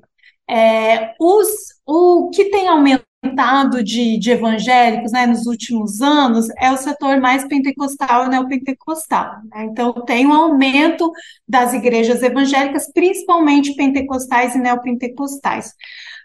[0.49, 1.47] É, os,
[1.85, 7.47] o que tem aumentado de, de evangélicos né, nos últimos anos é o setor mais
[7.47, 9.41] pentecostal e neopentecostal.
[9.51, 9.65] Né?
[9.65, 11.11] Então, tem um aumento
[11.47, 15.73] das igrejas evangélicas, principalmente pentecostais e neopentecostais.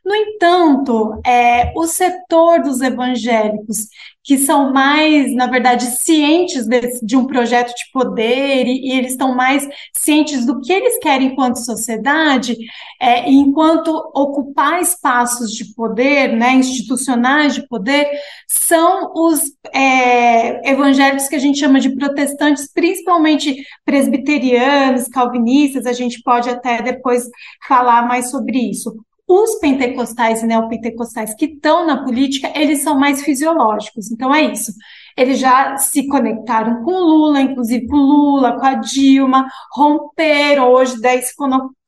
[0.07, 3.89] No entanto, é, o setor dos evangélicos
[4.23, 9.13] que são mais, na verdade, cientes de, de um projeto de poder e, e, eles
[9.13, 12.57] estão mais cientes do que eles querem enquanto sociedade,
[13.01, 18.09] é, enquanto ocupar espaços de poder, né, institucionais de poder,
[18.47, 19.41] são os
[19.75, 26.81] é, evangélicos que a gente chama de protestantes, principalmente presbiterianos, calvinistas, a gente pode até
[26.81, 27.29] depois
[27.67, 33.23] falar mais sobre isso os pentecostais e neopentecostais que estão na política, eles são mais
[33.25, 34.11] fisiológicos.
[34.11, 34.73] Então é isso.
[35.17, 41.23] Eles já se conectaram com Lula, inclusive com Lula, com a Dilma, romperam, hoje daí
[41.23, 41.35] se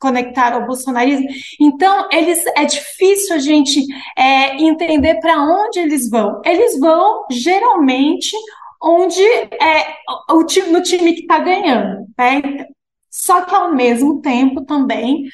[0.01, 1.27] conectaram ao bolsonarismo.
[1.61, 3.85] Então, eles é difícil a gente
[4.16, 6.40] é, entender para onde eles vão.
[6.44, 8.35] Eles vão, geralmente,
[8.83, 9.94] onde é
[10.31, 12.06] o time, no time que está ganhando.
[12.17, 12.67] Né?
[13.10, 15.25] Só que, ao mesmo tempo, também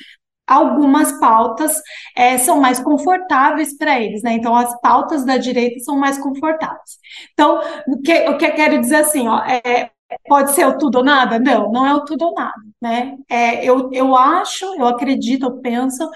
[0.47, 1.73] algumas pautas
[2.17, 4.33] é, são mais confortáveis para eles, né?
[4.35, 6.99] Então, as pautas da direita são mais confortáveis.
[7.33, 9.91] Então, o que, o que eu quero dizer assim, ó, é,
[10.29, 11.39] pode ser o tudo ou nada?
[11.39, 13.17] Não, não é o tudo ou nada, né?
[13.29, 16.09] É, eu, eu acho, eu acredito, eu penso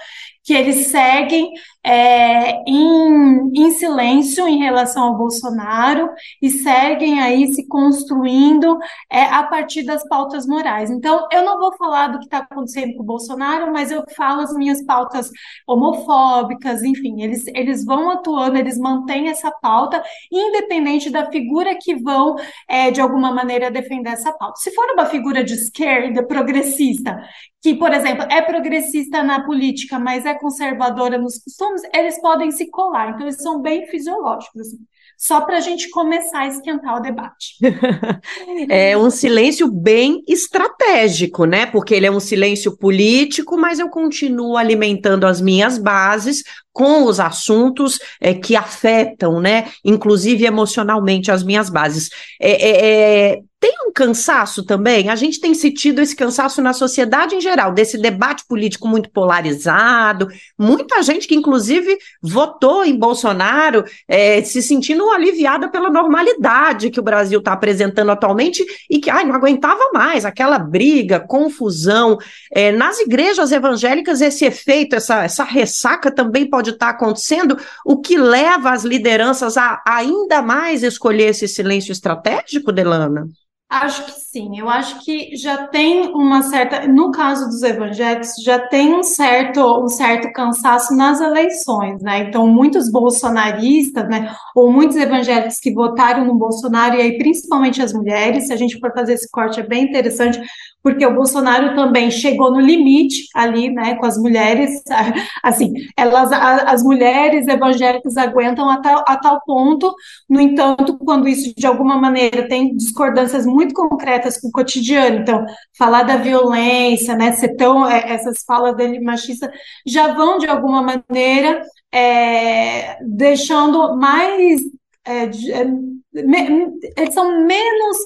[0.43, 1.51] que eles seguem
[1.83, 6.09] é, em, em silêncio em relação ao Bolsonaro
[6.41, 8.77] e seguem aí se construindo
[9.09, 10.89] é, a partir das pautas morais.
[10.91, 14.41] Então, eu não vou falar do que está acontecendo com o Bolsonaro, mas eu falo
[14.41, 15.29] as minhas pautas
[15.65, 22.35] homofóbicas, enfim, eles, eles vão atuando, eles mantêm essa pauta, independente da figura que vão,
[22.67, 24.59] é, de alguma maneira, defender essa pauta.
[24.59, 27.19] Se for uma figura de esquerda, progressista,
[27.61, 32.69] que, por exemplo, é progressista na política, mas é conservadora nos costumes, eles podem se
[32.69, 33.09] colar.
[33.09, 34.61] Então, eles são bem fisiológicos.
[34.61, 34.79] Assim
[35.19, 37.55] só para a gente começar a esquentar o debate.
[38.69, 41.65] é um silêncio bem estratégico, né?
[41.65, 46.41] Porque ele é um silêncio político, mas eu continuo alimentando as minhas bases
[46.79, 49.67] com os assuntos é, que afetam, né?
[49.83, 52.09] Inclusive emocionalmente as minhas bases.
[52.39, 55.09] É, é, é tem um cansaço também?
[55.09, 60.29] A gente tem sentido esse cansaço na sociedade em geral, desse debate político muito polarizado,
[60.57, 67.03] muita gente que, inclusive, votou em Bolsonaro é, se sentindo aliviada pela normalidade que o
[67.03, 72.17] Brasil está apresentando atualmente e que ai, não aguentava mais aquela briga, confusão.
[72.53, 77.99] É, nas igrejas evangélicas, esse efeito, essa, essa ressaca também pode estar tá acontecendo, o
[77.99, 83.27] que leva as lideranças a ainda mais escolher esse silêncio estratégico, Delana?
[83.71, 88.57] Acho que sim, eu acho que já tem uma certa, no caso dos evangélicos, já
[88.67, 92.23] tem um certo, um certo cansaço nas eleições, né?
[92.23, 97.93] Então, muitos bolsonaristas, né, ou muitos evangélicos que votaram no Bolsonaro, e aí principalmente as
[97.93, 100.41] mulheres, se a gente for fazer esse corte, é bem interessante,
[100.81, 104.71] porque o Bolsonaro também chegou no limite ali, né, com as mulheres,
[105.43, 109.93] assim, elas, as mulheres evangélicas aguentam a tal, a tal ponto,
[110.29, 115.45] no entanto, quando isso de alguma maneira tem discordâncias muito concretas com o cotidiano, então,
[115.77, 119.51] falar da violência, né, ser tão, é, essas falas dele machista,
[119.85, 121.61] já vão de alguma maneira
[121.91, 124.61] é, deixando mais,
[125.03, 127.97] é, de, é, me, eles são menos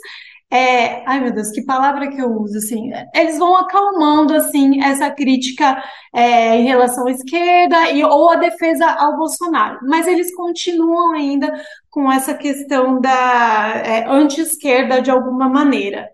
[0.54, 5.10] é, ai meu Deus, que palavra que eu uso, assim, eles vão acalmando, assim, essa
[5.10, 5.84] crítica
[6.14, 11.52] é, em relação à esquerda e, ou a defesa ao Bolsonaro, mas eles continuam ainda
[11.90, 16.08] com essa questão da é, anti-esquerda de alguma maneira.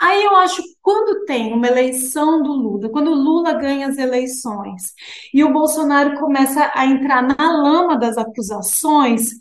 [0.00, 3.98] Aí eu acho que quando tem uma eleição do Lula, quando o Lula ganha as
[3.98, 4.94] eleições
[5.34, 9.32] e o Bolsonaro começa a entrar na lama das acusações,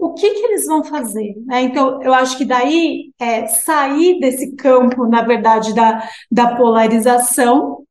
[0.00, 1.34] o que, que eles vão fazer?
[1.46, 1.62] Né?
[1.62, 7.84] Então, eu acho que daí é sair desse campo, na verdade, da, da polarização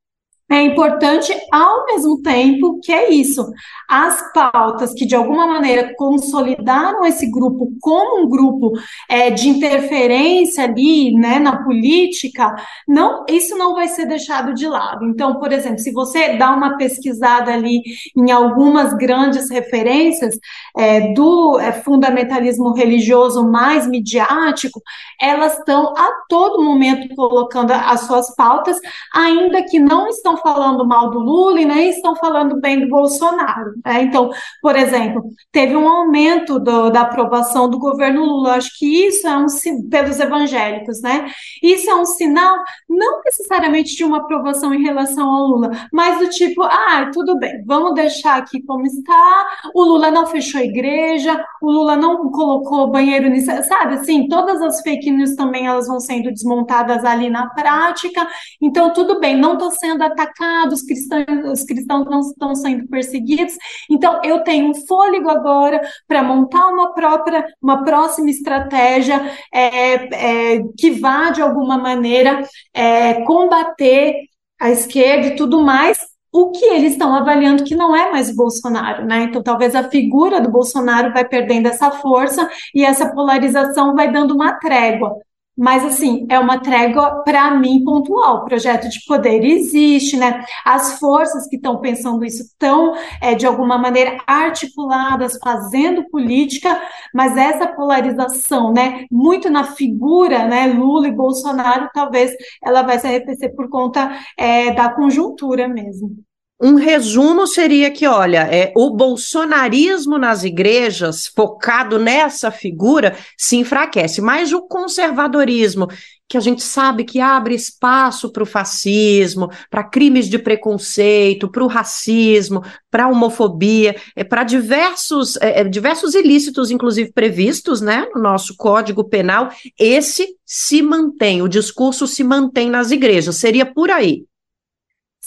[0.49, 3.45] é importante ao mesmo tempo que é isso.
[3.87, 8.71] As pautas que de alguma maneira consolidaram esse grupo como um grupo
[9.07, 12.55] é, de interferência ali, né, na política,
[12.87, 15.05] não, isso não vai ser deixado de lado.
[15.05, 17.81] Então, por exemplo, se você dá uma pesquisada ali
[18.17, 20.37] em algumas grandes referências
[20.75, 24.81] é, do é, fundamentalismo religioso mais midiático,
[25.21, 28.77] elas estão a todo momento colocando as suas pautas,
[29.13, 33.73] ainda que não estão falando mal do Lula e nem estão falando bem do Bolsonaro.
[33.85, 34.03] Né?
[34.03, 34.29] Então,
[34.61, 38.55] por exemplo, teve um aumento do, da aprovação do governo Lula.
[38.55, 39.45] Acho que isso é um
[39.89, 41.31] pelos evangélicos, né?
[41.61, 42.55] Isso é um sinal
[42.87, 47.63] não necessariamente de uma aprovação em relação ao Lula, mas do tipo, ah, tudo bem,
[47.65, 49.47] vamos deixar aqui como está.
[49.73, 53.95] O Lula não fechou a igreja, o Lula não colocou banheiro nisso, sabe?
[53.95, 58.27] Assim, todas as fake news também elas vão sendo desmontadas ali na prática.
[58.61, 60.28] Então, tudo bem, não estou sendo atacado
[60.71, 63.55] os cristãos, os cristãos não estão sendo perseguidos.
[63.89, 69.21] Então, eu tenho um fôlego agora para montar uma própria, uma próxima estratégia
[69.53, 72.41] é, é, que vá, de alguma maneira,
[72.73, 74.15] é, combater
[74.59, 75.97] a esquerda e tudo mais,
[76.31, 79.23] o que eles estão avaliando que não é mais o Bolsonaro, né?
[79.23, 84.35] Então, talvez a figura do Bolsonaro vai perdendo essa força e essa polarização vai dando
[84.35, 85.15] uma trégua.
[85.59, 88.37] Mas, assim, é uma trégua, para mim, pontual.
[88.37, 90.45] O projeto de poder existe, né?
[90.63, 96.81] As forças que estão pensando isso estão, é, de alguma maneira, articuladas, fazendo política,
[97.13, 102.31] mas essa polarização, né, muito na figura, né, Lula e Bolsonaro, talvez
[102.63, 106.28] ela vai se arrefecer por conta é, da conjuntura mesmo.
[106.61, 114.21] Um resumo seria que, olha, é, o bolsonarismo nas igrejas, focado nessa figura, se enfraquece,
[114.21, 115.87] mas o conservadorismo,
[116.27, 121.63] que a gente sabe que abre espaço para o fascismo, para crimes de preconceito, para
[121.63, 128.07] o racismo, para a homofobia, é, para diversos, é, é, diversos ilícitos, inclusive previstos né,
[128.13, 129.49] no nosso Código Penal,
[129.79, 133.37] esse se mantém, o discurso se mantém nas igrejas.
[133.37, 134.28] Seria por aí.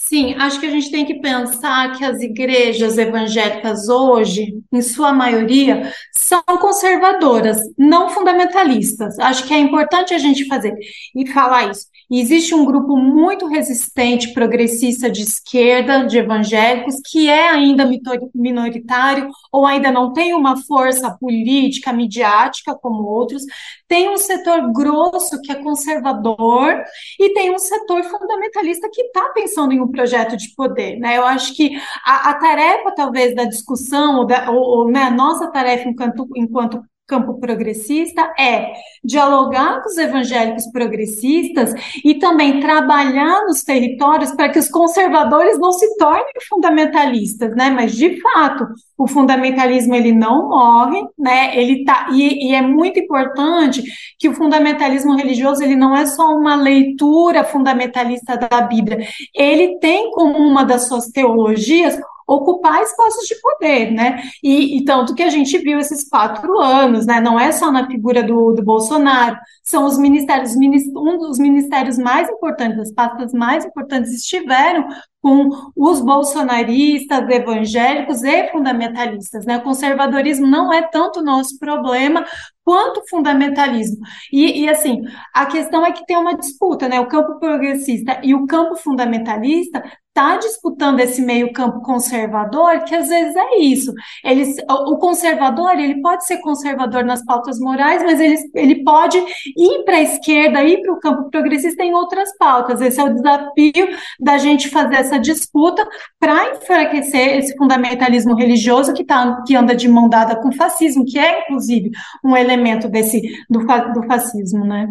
[0.04, 5.12] Sim, acho que a gente tem que pensar que as igrejas evangélicas hoje, em sua
[5.12, 9.16] maioria, são conservadoras, não fundamentalistas.
[9.20, 10.74] Acho que é importante a gente fazer
[11.14, 11.86] e falar isso.
[12.10, 17.88] E existe um grupo muito resistente, progressista de esquerda, de evangélicos, que é ainda
[18.34, 23.44] minoritário ou ainda não tem uma força política, midiática como outros.
[23.88, 26.82] Tem um setor grosso que é conservador
[27.18, 30.98] e tem um setor fundamentalista que está pensando em um projeto de poder.
[30.98, 31.16] Né?
[31.16, 31.70] Eu acho que
[32.04, 36.28] a, a tarefa, talvez, da discussão, ou, da, ou, ou né, a nossa tarefa enquanto,
[36.34, 36.82] enquanto
[37.12, 38.72] campo progressista é
[39.04, 45.72] dialogar com os evangélicos progressistas e também trabalhar nos territórios para que os conservadores não
[45.72, 47.68] se tornem fundamentalistas, né?
[47.68, 51.54] Mas de fato, o fundamentalismo ele não morre, né?
[51.54, 53.82] Ele tá e, e é muito importante
[54.18, 60.10] que o fundamentalismo religioso ele não é só uma leitura fundamentalista da Bíblia, ele tem
[60.12, 64.22] como uma das suas teologias ocupar espaços de poder, né?
[64.42, 67.20] E, e, tanto que a gente viu esses quatro anos, né?
[67.20, 72.28] Não é só na figura do, do Bolsonaro, são os ministérios, um dos ministérios mais
[72.28, 74.86] importantes, as pastas mais importantes estiveram
[75.22, 79.46] com os bolsonaristas, evangélicos e fundamentalistas.
[79.46, 79.58] Né?
[79.58, 82.26] O conservadorismo não é tanto nosso problema
[82.64, 83.98] quanto fundamentalismo.
[84.32, 85.02] E, e, assim,
[85.32, 87.00] a questão é que tem uma disputa, né?
[87.00, 89.82] O campo progressista e o campo fundamentalista
[90.14, 93.92] está disputando esse meio campo conservador, que às vezes é isso.
[94.22, 99.16] Eles, o conservador, ele pode ser conservador nas pautas morais, mas ele, ele pode
[99.56, 102.82] ir para a esquerda, ir para o campo progressista em outras pautas.
[102.82, 103.88] Esse é o desafio
[104.20, 105.86] da gente fazer essa disputa
[106.20, 111.06] para enfraquecer esse fundamentalismo religioso que, tá, que anda de mão dada com o fascismo,
[111.06, 111.90] que é, inclusive,
[112.22, 113.60] um elemento desse do,
[113.94, 114.88] do fascismo, né?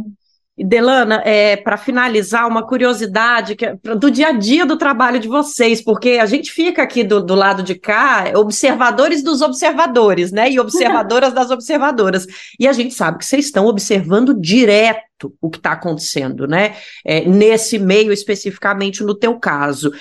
[0.63, 5.27] Delana, é, para finalizar, uma curiosidade que é do dia a dia do trabalho de
[5.27, 10.51] vocês, porque a gente fica aqui do, do lado de cá, observadores dos observadores, né?
[10.51, 12.27] E observadoras das observadoras.
[12.59, 16.75] E a gente sabe que vocês estão observando direto o que está acontecendo, né?
[17.05, 19.91] É, nesse meio, especificamente no teu caso.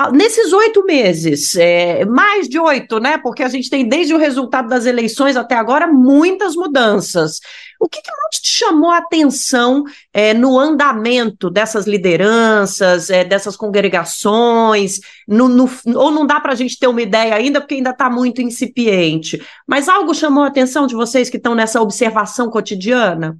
[0.00, 3.18] Ah, nesses oito meses, é, mais de oito, né?
[3.18, 7.40] Porque a gente tem desde o resultado das eleições até agora muitas mudanças.
[7.80, 9.82] O que, que mais te chamou a atenção
[10.12, 15.00] é, no andamento dessas lideranças, é, dessas congregações?
[15.26, 18.08] No, no, ou não dá para a gente ter uma ideia ainda, porque ainda está
[18.08, 19.44] muito incipiente.
[19.66, 23.36] Mas algo chamou a atenção de vocês que estão nessa observação cotidiana?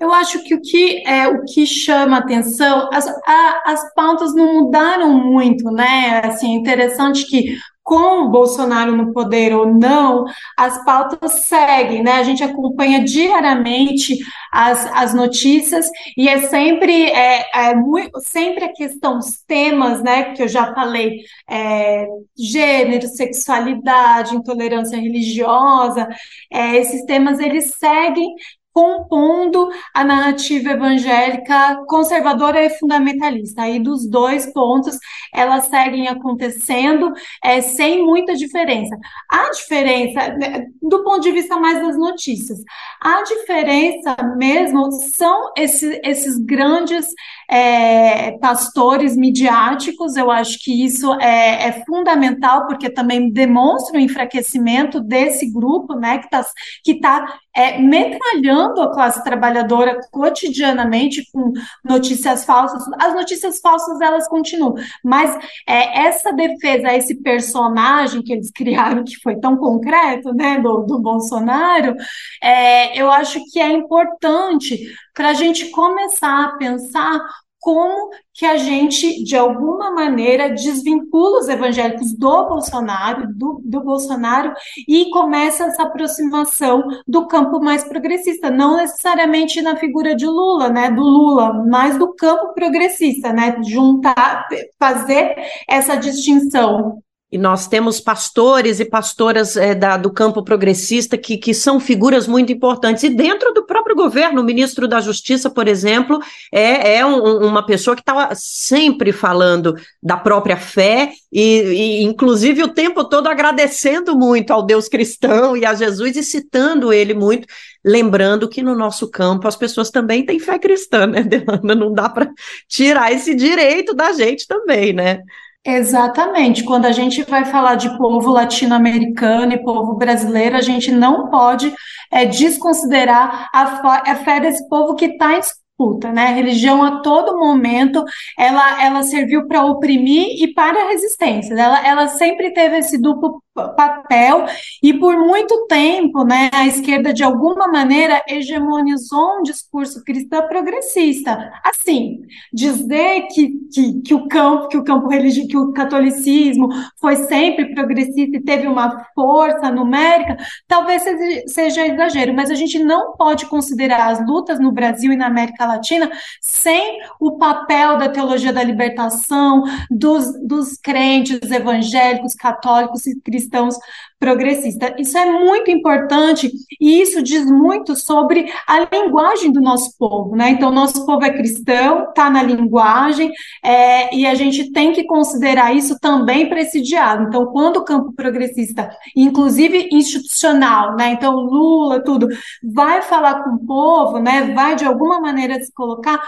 [0.00, 4.60] Eu acho que o que, é, o que chama atenção, as, a, as pautas não
[4.60, 6.20] mudaram muito, né?
[6.24, 7.56] Assim, é interessante que
[7.88, 12.12] com o Bolsonaro no poder ou não, as pautas seguem, né?
[12.12, 14.18] A gente acompanha diariamente
[14.52, 20.34] as, as notícias e é sempre, é, é muito, sempre a questão, os temas, né?
[20.34, 22.06] Que eu já falei, é,
[22.38, 26.06] gênero, sexualidade, intolerância religiosa,
[26.52, 28.34] é, esses temas eles seguem
[28.78, 33.62] compondo a narrativa evangélica conservadora e fundamentalista.
[33.62, 34.96] Aí, dos dois pontos,
[35.34, 37.12] elas seguem acontecendo
[37.42, 38.96] é, sem muita diferença.
[39.28, 42.60] A diferença, né, do ponto de vista mais das notícias,
[43.00, 47.04] a diferença mesmo são esses, esses grandes
[47.50, 55.00] é, pastores midiáticos, eu acho que isso é, é, fundamental, porque também demonstra o enfraquecimento
[55.00, 56.44] desse grupo, né, que está
[56.84, 61.52] que tá, é, metralhando a classe trabalhadora cotidianamente com
[61.84, 62.82] notícias falsas.
[63.00, 65.34] As notícias falsas, elas continuam, mas
[65.66, 71.00] é, essa defesa, esse personagem que eles criaram, que foi tão concreto, né, do, do
[71.00, 71.94] Bolsonaro,
[72.42, 74.78] é, eu acho que é importante
[75.18, 77.20] para a gente começar a pensar
[77.58, 84.54] como que a gente, de alguma maneira, desvincula os evangélicos do Bolsonaro, do, do, Bolsonaro,
[84.86, 90.88] e começa essa aproximação do campo mais progressista, não necessariamente na figura de Lula, né,
[90.88, 94.46] do Lula, mas do campo progressista, né, juntar,
[94.78, 95.34] fazer
[95.68, 101.52] essa distinção e nós temos pastores e pastoras é, da, do campo progressista que, que
[101.52, 103.02] são figuras muito importantes.
[103.02, 106.18] E dentro do próprio governo, o ministro da Justiça, por exemplo,
[106.50, 112.62] é, é um, uma pessoa que estava sempre falando da própria fé e, e, inclusive,
[112.62, 117.46] o tempo todo agradecendo muito ao Deus cristão e a Jesus e citando ele muito,
[117.84, 121.74] lembrando que no nosso campo as pessoas também têm fé cristã, né, Delana?
[121.74, 122.30] Não dá para
[122.66, 125.20] tirar esse direito da gente também, né?
[125.64, 126.64] Exatamente.
[126.64, 131.72] Quando a gente vai falar de povo latino-americano e povo brasileiro, a gente não pode
[132.10, 136.28] é, desconsiderar a, a fé desse povo que está em disputa, né?
[136.28, 138.02] A religião a todo momento
[138.38, 141.54] ela, ela serviu para oprimir e para a resistência.
[141.54, 143.42] Ela, ela sempre teve esse duplo
[143.74, 144.46] papel
[144.82, 151.52] e por muito tempo, né, a esquerda de alguma maneira hegemonizou um discurso cristão progressista.
[151.64, 152.20] Assim,
[152.52, 156.68] dizer que, que, que o campo, que o campo religioso, que o catolicismo
[157.00, 160.36] foi sempre progressista e teve uma força numérica,
[160.66, 161.02] talvez
[161.46, 165.66] seja, exagero, mas a gente não pode considerar as lutas no Brasil e na América
[165.66, 173.47] Latina sem o papel da teologia da libertação, dos, dos crentes evangélicos, católicos e cristãos
[173.48, 173.76] cristãos
[174.18, 174.92] progressistas.
[174.98, 180.50] Isso é muito importante e isso diz muito sobre a linguagem do nosso povo, né?
[180.50, 183.30] Então, nosso povo é cristão, está na linguagem,
[183.64, 187.24] é, e a gente tem que considerar isso também presidiado.
[187.24, 191.12] Então, quando o campo progressista, inclusive institucional, né?
[191.12, 192.28] Então, Lula, tudo,
[192.62, 194.52] vai falar com o povo, né?
[194.52, 196.20] Vai de alguma maneira se colocar,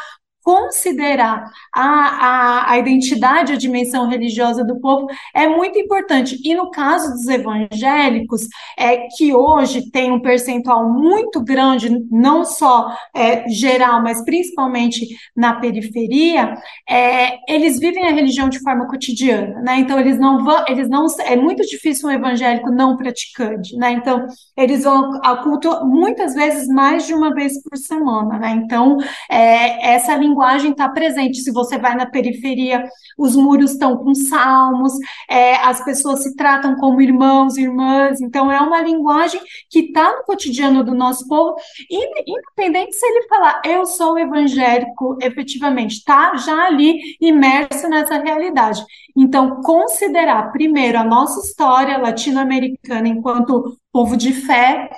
[0.43, 6.39] considerar a, a, a identidade, a dimensão religiosa do povo é muito importante.
[6.45, 12.95] E no caso dos evangélicos, é que hoje tem um percentual muito grande, não só
[13.15, 16.55] é, geral, mas principalmente na periferia,
[16.89, 19.79] é, eles vivem a religião de forma cotidiana, né?
[19.79, 23.93] Então eles não vão, eles não é muito difícil um evangélico não praticante, né?
[23.93, 24.27] Então
[24.57, 28.51] eles vão ao culto muitas vezes mais de uma vez por semana, né?
[28.65, 28.99] Então
[29.31, 31.41] é, essa linguagem está presente.
[31.41, 32.85] Se você vai na periferia,
[33.19, 34.93] os muros estão com salmos,
[35.29, 38.21] é, as pessoas se tratam como irmãos irmãs.
[38.21, 41.57] Então, é uma linguagem que está no cotidiano do nosso povo,
[41.91, 48.85] independente se ele falar, eu sou evangélico, efetivamente, está já ali imerso nessa realidade.
[49.17, 54.89] Então, considerar primeiro a nossa história latino-americana enquanto povo de fé,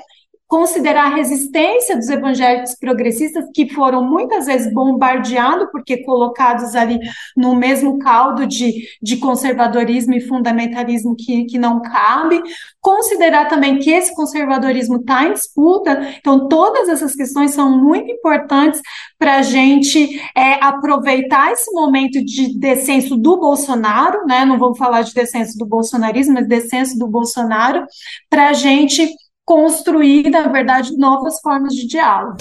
[0.52, 7.00] considerar a resistência dos evangélicos progressistas, que foram muitas vezes bombardeados, porque colocados ali
[7.34, 12.42] no mesmo caldo de, de conservadorismo e fundamentalismo que, que não cabe,
[12.82, 18.82] considerar também que esse conservadorismo está em disputa, então todas essas questões são muito importantes
[19.18, 24.44] para a gente é, aproveitar esse momento de descenso do Bolsonaro, né?
[24.44, 27.86] Não vamos falar de descenso do bolsonarismo, mas descenso do Bolsonaro,
[28.28, 29.08] para a gente
[29.44, 32.36] construir, na verdade, novas formas de diálogo.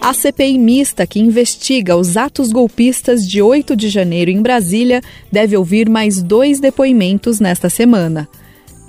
[0.00, 5.56] A CPI mista que investiga os atos golpistas de 8 de janeiro em Brasília deve
[5.56, 8.26] ouvir mais dois depoimentos nesta semana.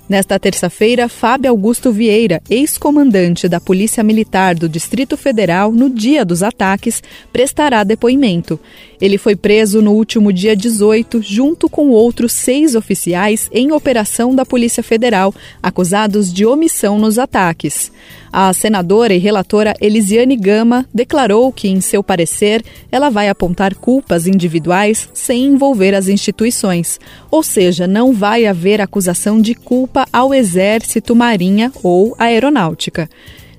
[0.08, 6.42] Nesta terça-feira, Fábio Augusto Vieira, ex-comandante da Polícia Militar do Distrito Federal no dia dos
[6.42, 8.58] ataques, prestará depoimento.
[9.02, 14.46] Ele foi preso no último dia 18, junto com outros seis oficiais em operação da
[14.46, 17.90] Polícia Federal, acusados de omissão nos ataques.
[18.32, 24.28] A senadora e relatora Elisiane Gama declarou que, em seu parecer, ela vai apontar culpas
[24.28, 31.16] individuais sem envolver as instituições, ou seja, não vai haver acusação de culpa ao Exército,
[31.16, 33.10] Marinha ou Aeronáutica.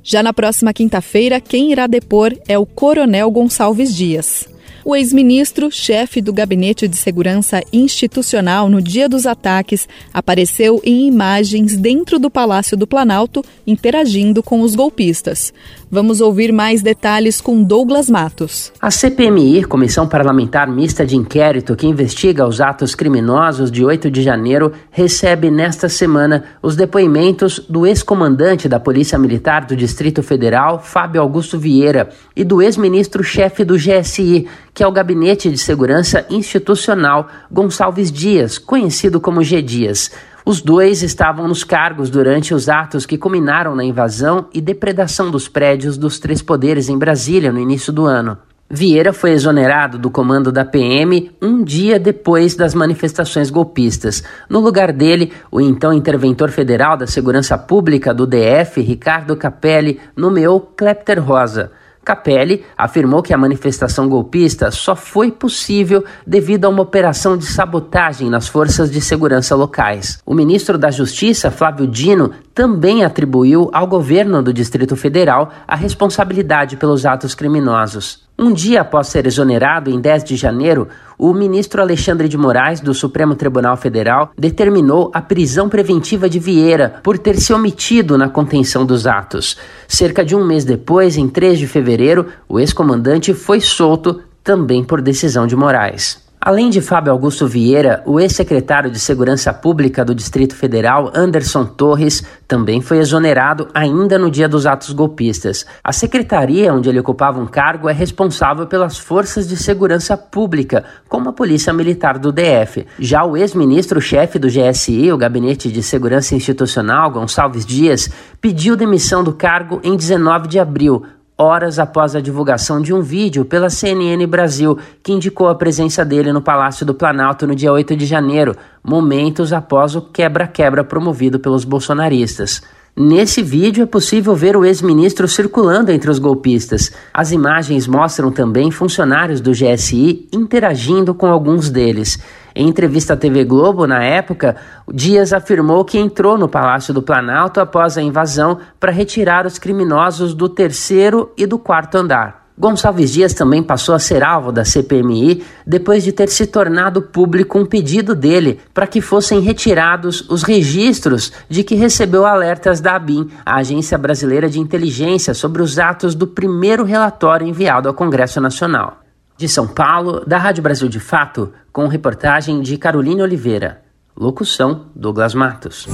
[0.02, 4.53] Já na próxima quinta-feira, quem irá depor é o Coronel Gonçalves Dias.
[4.86, 11.78] O ex-ministro, chefe do Gabinete de Segurança Institucional no dia dos ataques, apareceu em imagens
[11.78, 15.54] dentro do Palácio do Planalto interagindo com os golpistas.
[15.94, 18.74] Vamos ouvir mais detalhes com Douglas Matos.
[18.82, 24.24] A CPMI, Comissão Parlamentar Mista de Inquérito que investiga os atos criminosos de 8 de
[24.24, 31.22] janeiro, recebe nesta semana os depoimentos do ex-comandante da Polícia Militar do Distrito Federal, Fábio
[31.22, 38.12] Augusto Vieira, e do ex-ministro-chefe do GSI, que é o Gabinete de Segurança Institucional, Gonçalves
[38.12, 39.62] Dias, conhecido como G.
[39.62, 40.10] Dias.
[40.46, 45.48] Os dois estavam nos cargos durante os atos que culminaram na invasão e depredação dos
[45.48, 48.38] prédios dos três poderes em Brasília no início do ano.
[48.70, 54.22] Vieira foi exonerado do comando da PM um dia depois das manifestações golpistas.
[54.50, 60.60] No lugar dele, o então interventor federal da Segurança Pública do DF, Ricardo Capelli, nomeou
[60.60, 61.72] Klepter Rosa.
[62.04, 68.30] Capelli afirmou que a manifestação golpista só foi possível devido a uma operação de sabotagem
[68.30, 70.20] nas forças de segurança locais.
[70.26, 76.78] O ministro da Justiça, Flávio Dino, também atribuiu ao governo do Distrito Federal a responsabilidade
[76.78, 78.23] pelos atos criminosos.
[78.38, 80.88] Um dia após ser exonerado, em 10 de janeiro,
[81.20, 86.96] o ministro Alexandre de Moraes, do Supremo Tribunal Federal, determinou a prisão preventiva de Vieira
[87.04, 89.56] por ter se omitido na contenção dos atos.
[89.88, 95.00] Cerca de um mês depois, em 3 de fevereiro, o ex-comandante foi solto também por
[95.00, 96.23] decisão de Moraes.
[96.46, 102.22] Além de Fábio Augusto Vieira, o ex-secretário de Segurança Pública do Distrito Federal, Anderson Torres,
[102.46, 105.66] também foi exonerado ainda no dia dos atos golpistas.
[105.82, 111.30] A secretaria onde ele ocupava um cargo é responsável pelas forças de segurança pública, como
[111.30, 112.86] a Polícia Militar do DF.
[113.00, 118.10] Já o ex-ministro-chefe do GSI, o Gabinete de Segurança Institucional, Gonçalves Dias,
[118.42, 121.06] pediu demissão do cargo em 19 de abril,
[121.38, 126.32] horas após a divulgação de um vídeo pela CNN Brasil, que indicou a presença dele
[126.32, 131.64] no Palácio do Planalto no dia 8 de janeiro, momentos após o quebra-quebra promovido pelos
[131.64, 132.62] bolsonaristas.
[132.96, 136.92] Nesse vídeo é possível ver o ex-ministro circulando entre os golpistas.
[137.12, 142.20] As imagens mostram também funcionários do GSI interagindo com alguns deles.
[142.56, 144.56] Em entrevista à TV Globo, na época,
[144.92, 150.34] Dias afirmou que entrou no Palácio do Planalto após a invasão para retirar os criminosos
[150.34, 152.44] do terceiro e do quarto andar.
[152.56, 157.58] Gonçalves Dias também passou a ser alvo da CPMI depois de ter se tornado público
[157.58, 163.32] um pedido dele para que fossem retirados os registros de que recebeu alertas da ABIN,
[163.44, 169.03] a Agência Brasileira de Inteligência, sobre os atos do primeiro relatório enviado ao Congresso Nacional.
[169.36, 173.82] De São Paulo, da Rádio Brasil de Fato, com reportagem de Caroline Oliveira.
[174.16, 175.88] Locução: Douglas Matos.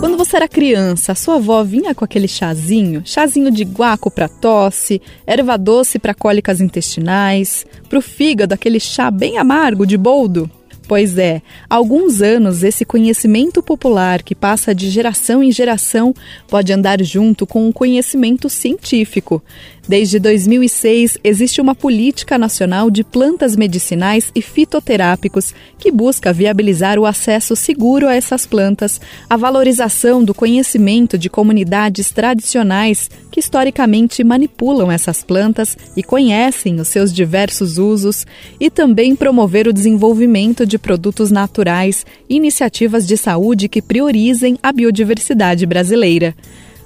[0.00, 5.00] Quando você era criança, sua avó vinha com aquele chazinho, chazinho de guaco para tosse,
[5.26, 10.50] erva doce para cólicas intestinais, para o fígado aquele chá bem amargo de boldo.
[10.86, 16.12] Pois é, há alguns anos esse conhecimento popular que passa de geração em geração
[16.46, 19.42] pode andar junto com o conhecimento científico.
[19.86, 27.04] Desde 2006, existe uma política nacional de plantas medicinais e fitoterápicos que busca viabilizar o
[27.04, 34.90] acesso seguro a essas plantas, a valorização do conhecimento de comunidades tradicionais que historicamente manipulam
[34.90, 38.24] essas plantas e conhecem os seus diversos usos,
[38.60, 44.72] e também promover o desenvolvimento de produtos naturais e iniciativas de saúde que priorizem a
[44.72, 46.34] biodiversidade brasileira.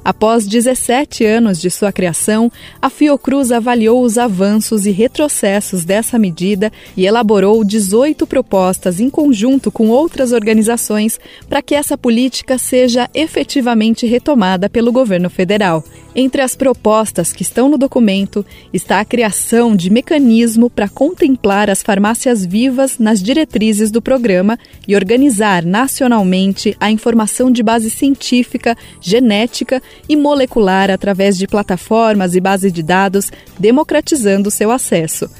[0.04, 6.72] Após 17 anos de sua criação, a Fiocruz avaliou os avanços e retrocessos dessa medida
[6.96, 14.06] e elaborou 18 propostas em conjunto com outras organizações para que essa política seja efetivamente
[14.06, 15.84] retomada pelo governo federal.
[16.20, 21.80] Entre as propostas que estão no documento está a criação de mecanismo para contemplar as
[21.80, 24.58] farmácias vivas nas diretrizes do programa
[24.88, 32.40] e organizar nacionalmente a informação de base científica, genética e molecular através de plataformas e
[32.40, 35.30] bases de dados, democratizando seu acesso.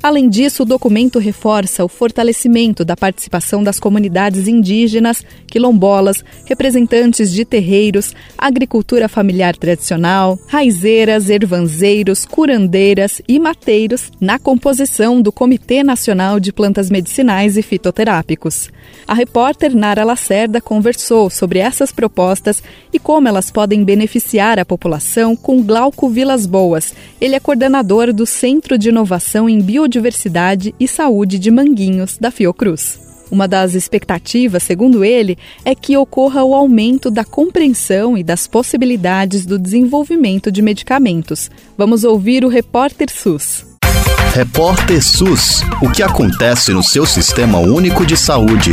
[0.00, 7.44] Além disso, o documento reforça o fortalecimento da participação das comunidades indígenas, quilombolas, representantes de
[7.44, 16.52] terreiros, agricultura familiar tradicional, raizeiras, ervanzeiros, curandeiras e mateiros na composição do Comitê Nacional de
[16.52, 18.70] Plantas Medicinais e Fitoterápicos.
[19.06, 25.34] A repórter Nara Lacerda conversou sobre essas propostas e como elas podem beneficiar a população
[25.34, 26.94] com Glauco Vilas Boas.
[27.20, 32.30] Ele é coordenador do Centro de Inovação em Biodiversidade Biodiversidade e Saúde de Manguinhos, da
[32.30, 33.00] Fiocruz.
[33.30, 39.46] Uma das expectativas, segundo ele, é que ocorra o aumento da compreensão e das possibilidades
[39.46, 41.50] do desenvolvimento de medicamentos.
[41.76, 43.66] Vamos ouvir o repórter SUS.
[44.34, 45.62] Repórter SUS.
[45.82, 48.72] O que acontece no seu sistema único de saúde?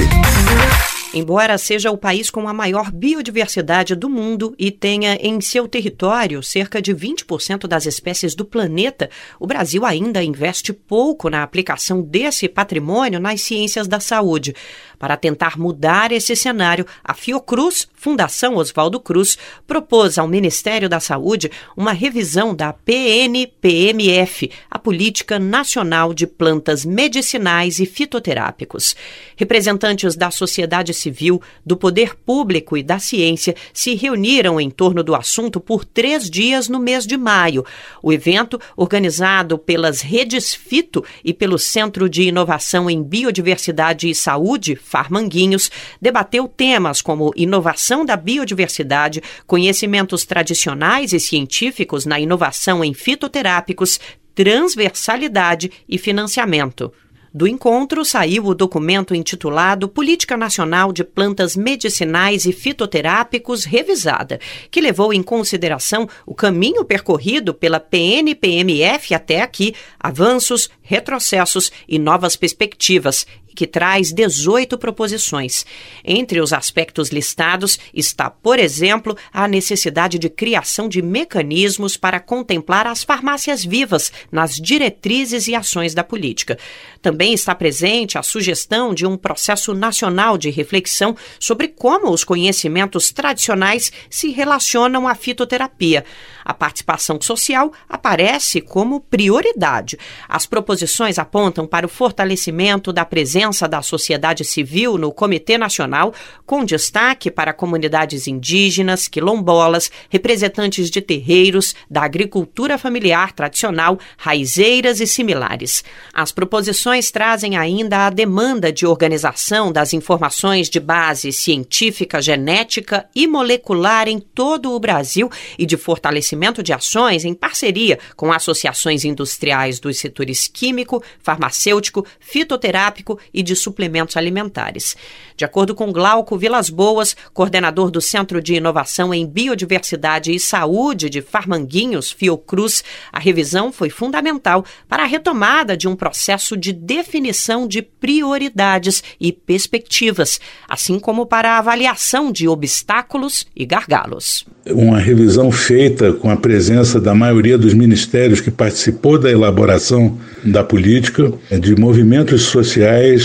[1.17, 6.43] Embora seja o país com a maior biodiversidade do mundo e tenha em seu território
[6.43, 9.09] cerca de 20% das espécies do planeta,
[9.39, 14.53] o Brasil ainda investe pouco na aplicação desse patrimônio nas ciências da saúde.
[14.97, 21.51] Para tentar mudar esse cenário, a Fiocruz, Fundação Oswaldo Cruz, propôs ao Ministério da Saúde
[21.75, 28.95] uma revisão da PNPMF, a Política Nacional de Plantas Medicinais e Fitoterápicos.
[29.35, 35.15] Representantes da sociedade civil, do poder público e da ciência se reuniram em torno do
[35.15, 37.65] assunto por três dias no mês de maio.
[38.01, 44.75] O evento, organizado pelas redes FITO e pelo Centro de Inovação em Biodiversidade e Saúde,
[44.85, 53.99] Farmanguinhos, debateu temas como inovação da biodiversidade, conhecimentos tradicionais e científicos na inovação em fitoterápicos,
[54.35, 56.93] transversalidade e financiamento.
[57.37, 64.39] Do encontro saiu o documento intitulado Política Nacional de Plantas Medicinais e Fitoterápicos Revisada,
[64.71, 72.37] que levou em consideração o caminho percorrido pela PNPMF até aqui, avanços, retrocessos e novas
[72.37, 75.65] perspectivas, que traz 18 proposições.
[76.03, 82.85] Entre os aspectos listados está, por exemplo, a necessidade de criação de mecanismos para contemplar
[82.85, 86.59] as farmácias vivas nas diretrizes e ações da política.
[87.01, 93.11] Também está presente a sugestão de um processo nacional de reflexão sobre como os conhecimentos
[93.11, 96.03] tradicionais se relacionam à fitoterapia.
[96.43, 99.97] A participação social aparece como prioridade.
[100.27, 106.13] As proposições apontam para o fortalecimento da presença da sociedade civil no Comitê Nacional,
[106.45, 115.07] com destaque para comunidades indígenas, quilombolas, representantes de terreiros, da agricultura familiar tradicional, raizeiras e
[115.07, 115.83] similares.
[116.13, 123.27] As proposições trazem ainda a demanda de organização das informações de base científica, genética e
[123.27, 129.79] molecular em todo o Brasil e de fortalecimento de ações em parceria com associações industriais
[129.79, 134.95] dos setores químico, farmacêutico, fitoterápico e de suplementos alimentares.
[135.37, 141.09] De acordo com Glauco Vilas Boas, coordenador do Centro de Inovação em Biodiversidade e Saúde
[141.09, 147.67] de Farmanguinhos, Fiocruz, a revisão foi fundamental para a retomada de um processo de definição
[147.67, 154.45] de prioridades e perspectivas, assim como para a avaliação de obstáculos e gargalos.
[154.67, 160.63] Uma revisão feita com a presença da maioria dos ministérios que participou da elaboração da
[160.63, 163.24] política, de movimentos sociais,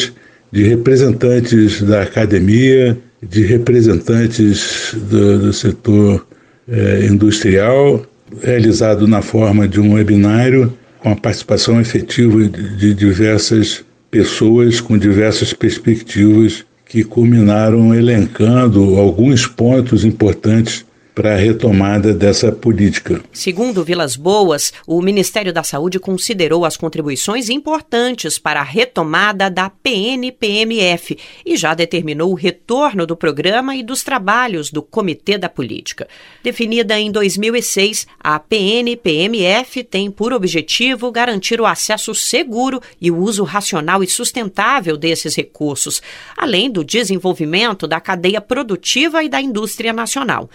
[0.53, 6.27] de representantes da academia, de representantes do, do setor
[6.69, 8.05] eh, industrial,
[8.43, 14.99] realizado na forma de um webinário com a participação efetiva de, de diversas pessoas com
[14.99, 20.85] diversas perspectivas que culminaram elencando alguns pontos importantes
[21.15, 23.21] para a retomada dessa política.
[23.33, 29.69] Segundo Vilas Boas, o Ministério da Saúde considerou as contribuições importantes para a retomada da
[29.69, 36.09] PNPMF e já determinou o retorno do programa e dos trabalhos do Comitê da Política.
[36.43, 43.45] Definida em 2006, a PNPMF tem por objetivo garantir o acesso seguro e o uso
[43.45, 46.01] racional e sustentável desses recursos,
[46.37, 50.49] além do desenvolvimento da cadeia produtiva e da indústria nacional.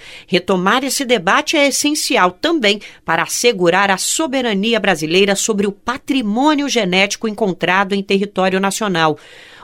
[0.45, 7.27] Retomar esse debate é essencial também para assegurar a soberania brasileira sobre o patrimônio genético
[7.27, 9.17] encontrado em território nacional.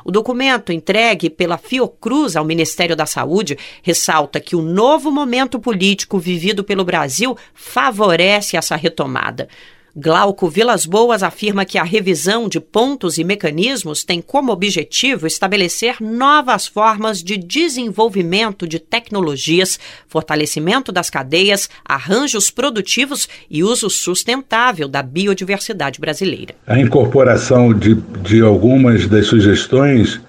[0.04, 6.18] O documento entregue pela Fiocruz ao Ministério da Saúde ressalta que o novo momento político
[6.18, 9.48] vivido pelo Brasil favorece essa retomada.
[9.96, 15.98] Glauco Vilas Boas afirma que a revisão de pontos e mecanismos tem como objetivo estabelecer
[16.00, 19.78] novas formas de desenvolvimento de tecnologias,
[20.08, 26.56] fortalecimento das cadeias, arranjos produtivos e uso sustentável da biodiversidade brasileira.
[26.66, 30.22] A incorporação de, de algumas das sugestões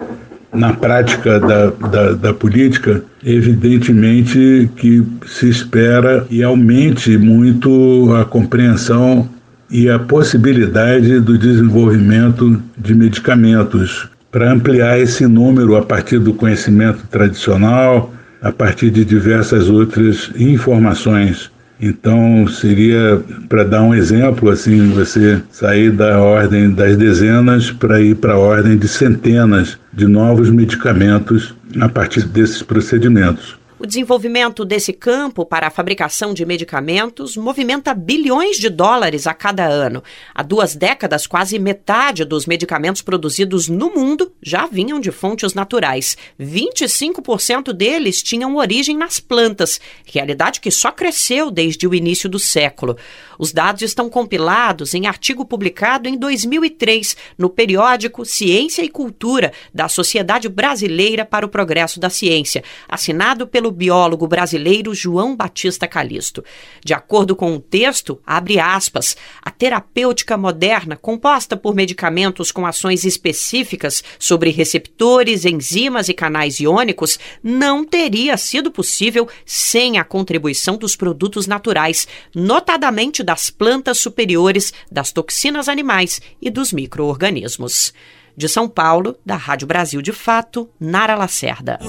[0.53, 9.27] na prática da, da, da, política, evidentemente que se espera e aumente muito a compreensão
[9.73, 17.07] e a possibilidade do desenvolvimento de medicamentos para ampliar esse número a partir do conhecimento
[17.07, 21.51] tradicional, a partir de diversas outras informações.
[21.81, 23.19] Então, seria,
[23.49, 28.37] para dar um exemplo, assim, você sair da ordem das dezenas para ir para a
[28.37, 33.57] ordem de centenas de novos medicamentos a partir desses procedimentos.
[33.83, 39.65] O desenvolvimento desse campo para a fabricação de medicamentos movimenta bilhões de dólares a cada
[39.65, 40.01] ano.
[40.33, 46.15] Há duas décadas, quase metade dos medicamentos produzidos no mundo já vinham de fontes naturais.
[46.39, 52.95] 25% deles tinham origem nas plantas, realidade que só cresceu desde o início do século.
[53.37, 59.89] Os dados estão compilados em artigo publicado em 2003 no periódico Ciência e Cultura da
[59.89, 66.43] Sociedade Brasileira para o Progresso da Ciência, assinado pelo biólogo brasileiro João Batista Calisto.
[66.83, 73.03] De acordo com o texto, abre aspas, a terapêutica moderna, composta por medicamentos com ações
[73.03, 80.95] específicas sobre receptores, enzimas e canais iônicos, não teria sido possível sem a contribuição dos
[80.95, 87.93] produtos naturais, notadamente das plantas superiores, das toxinas animais e dos micro-organismos.
[88.35, 91.79] De São Paulo, da Rádio Brasil de Fato, Nara Lacerda.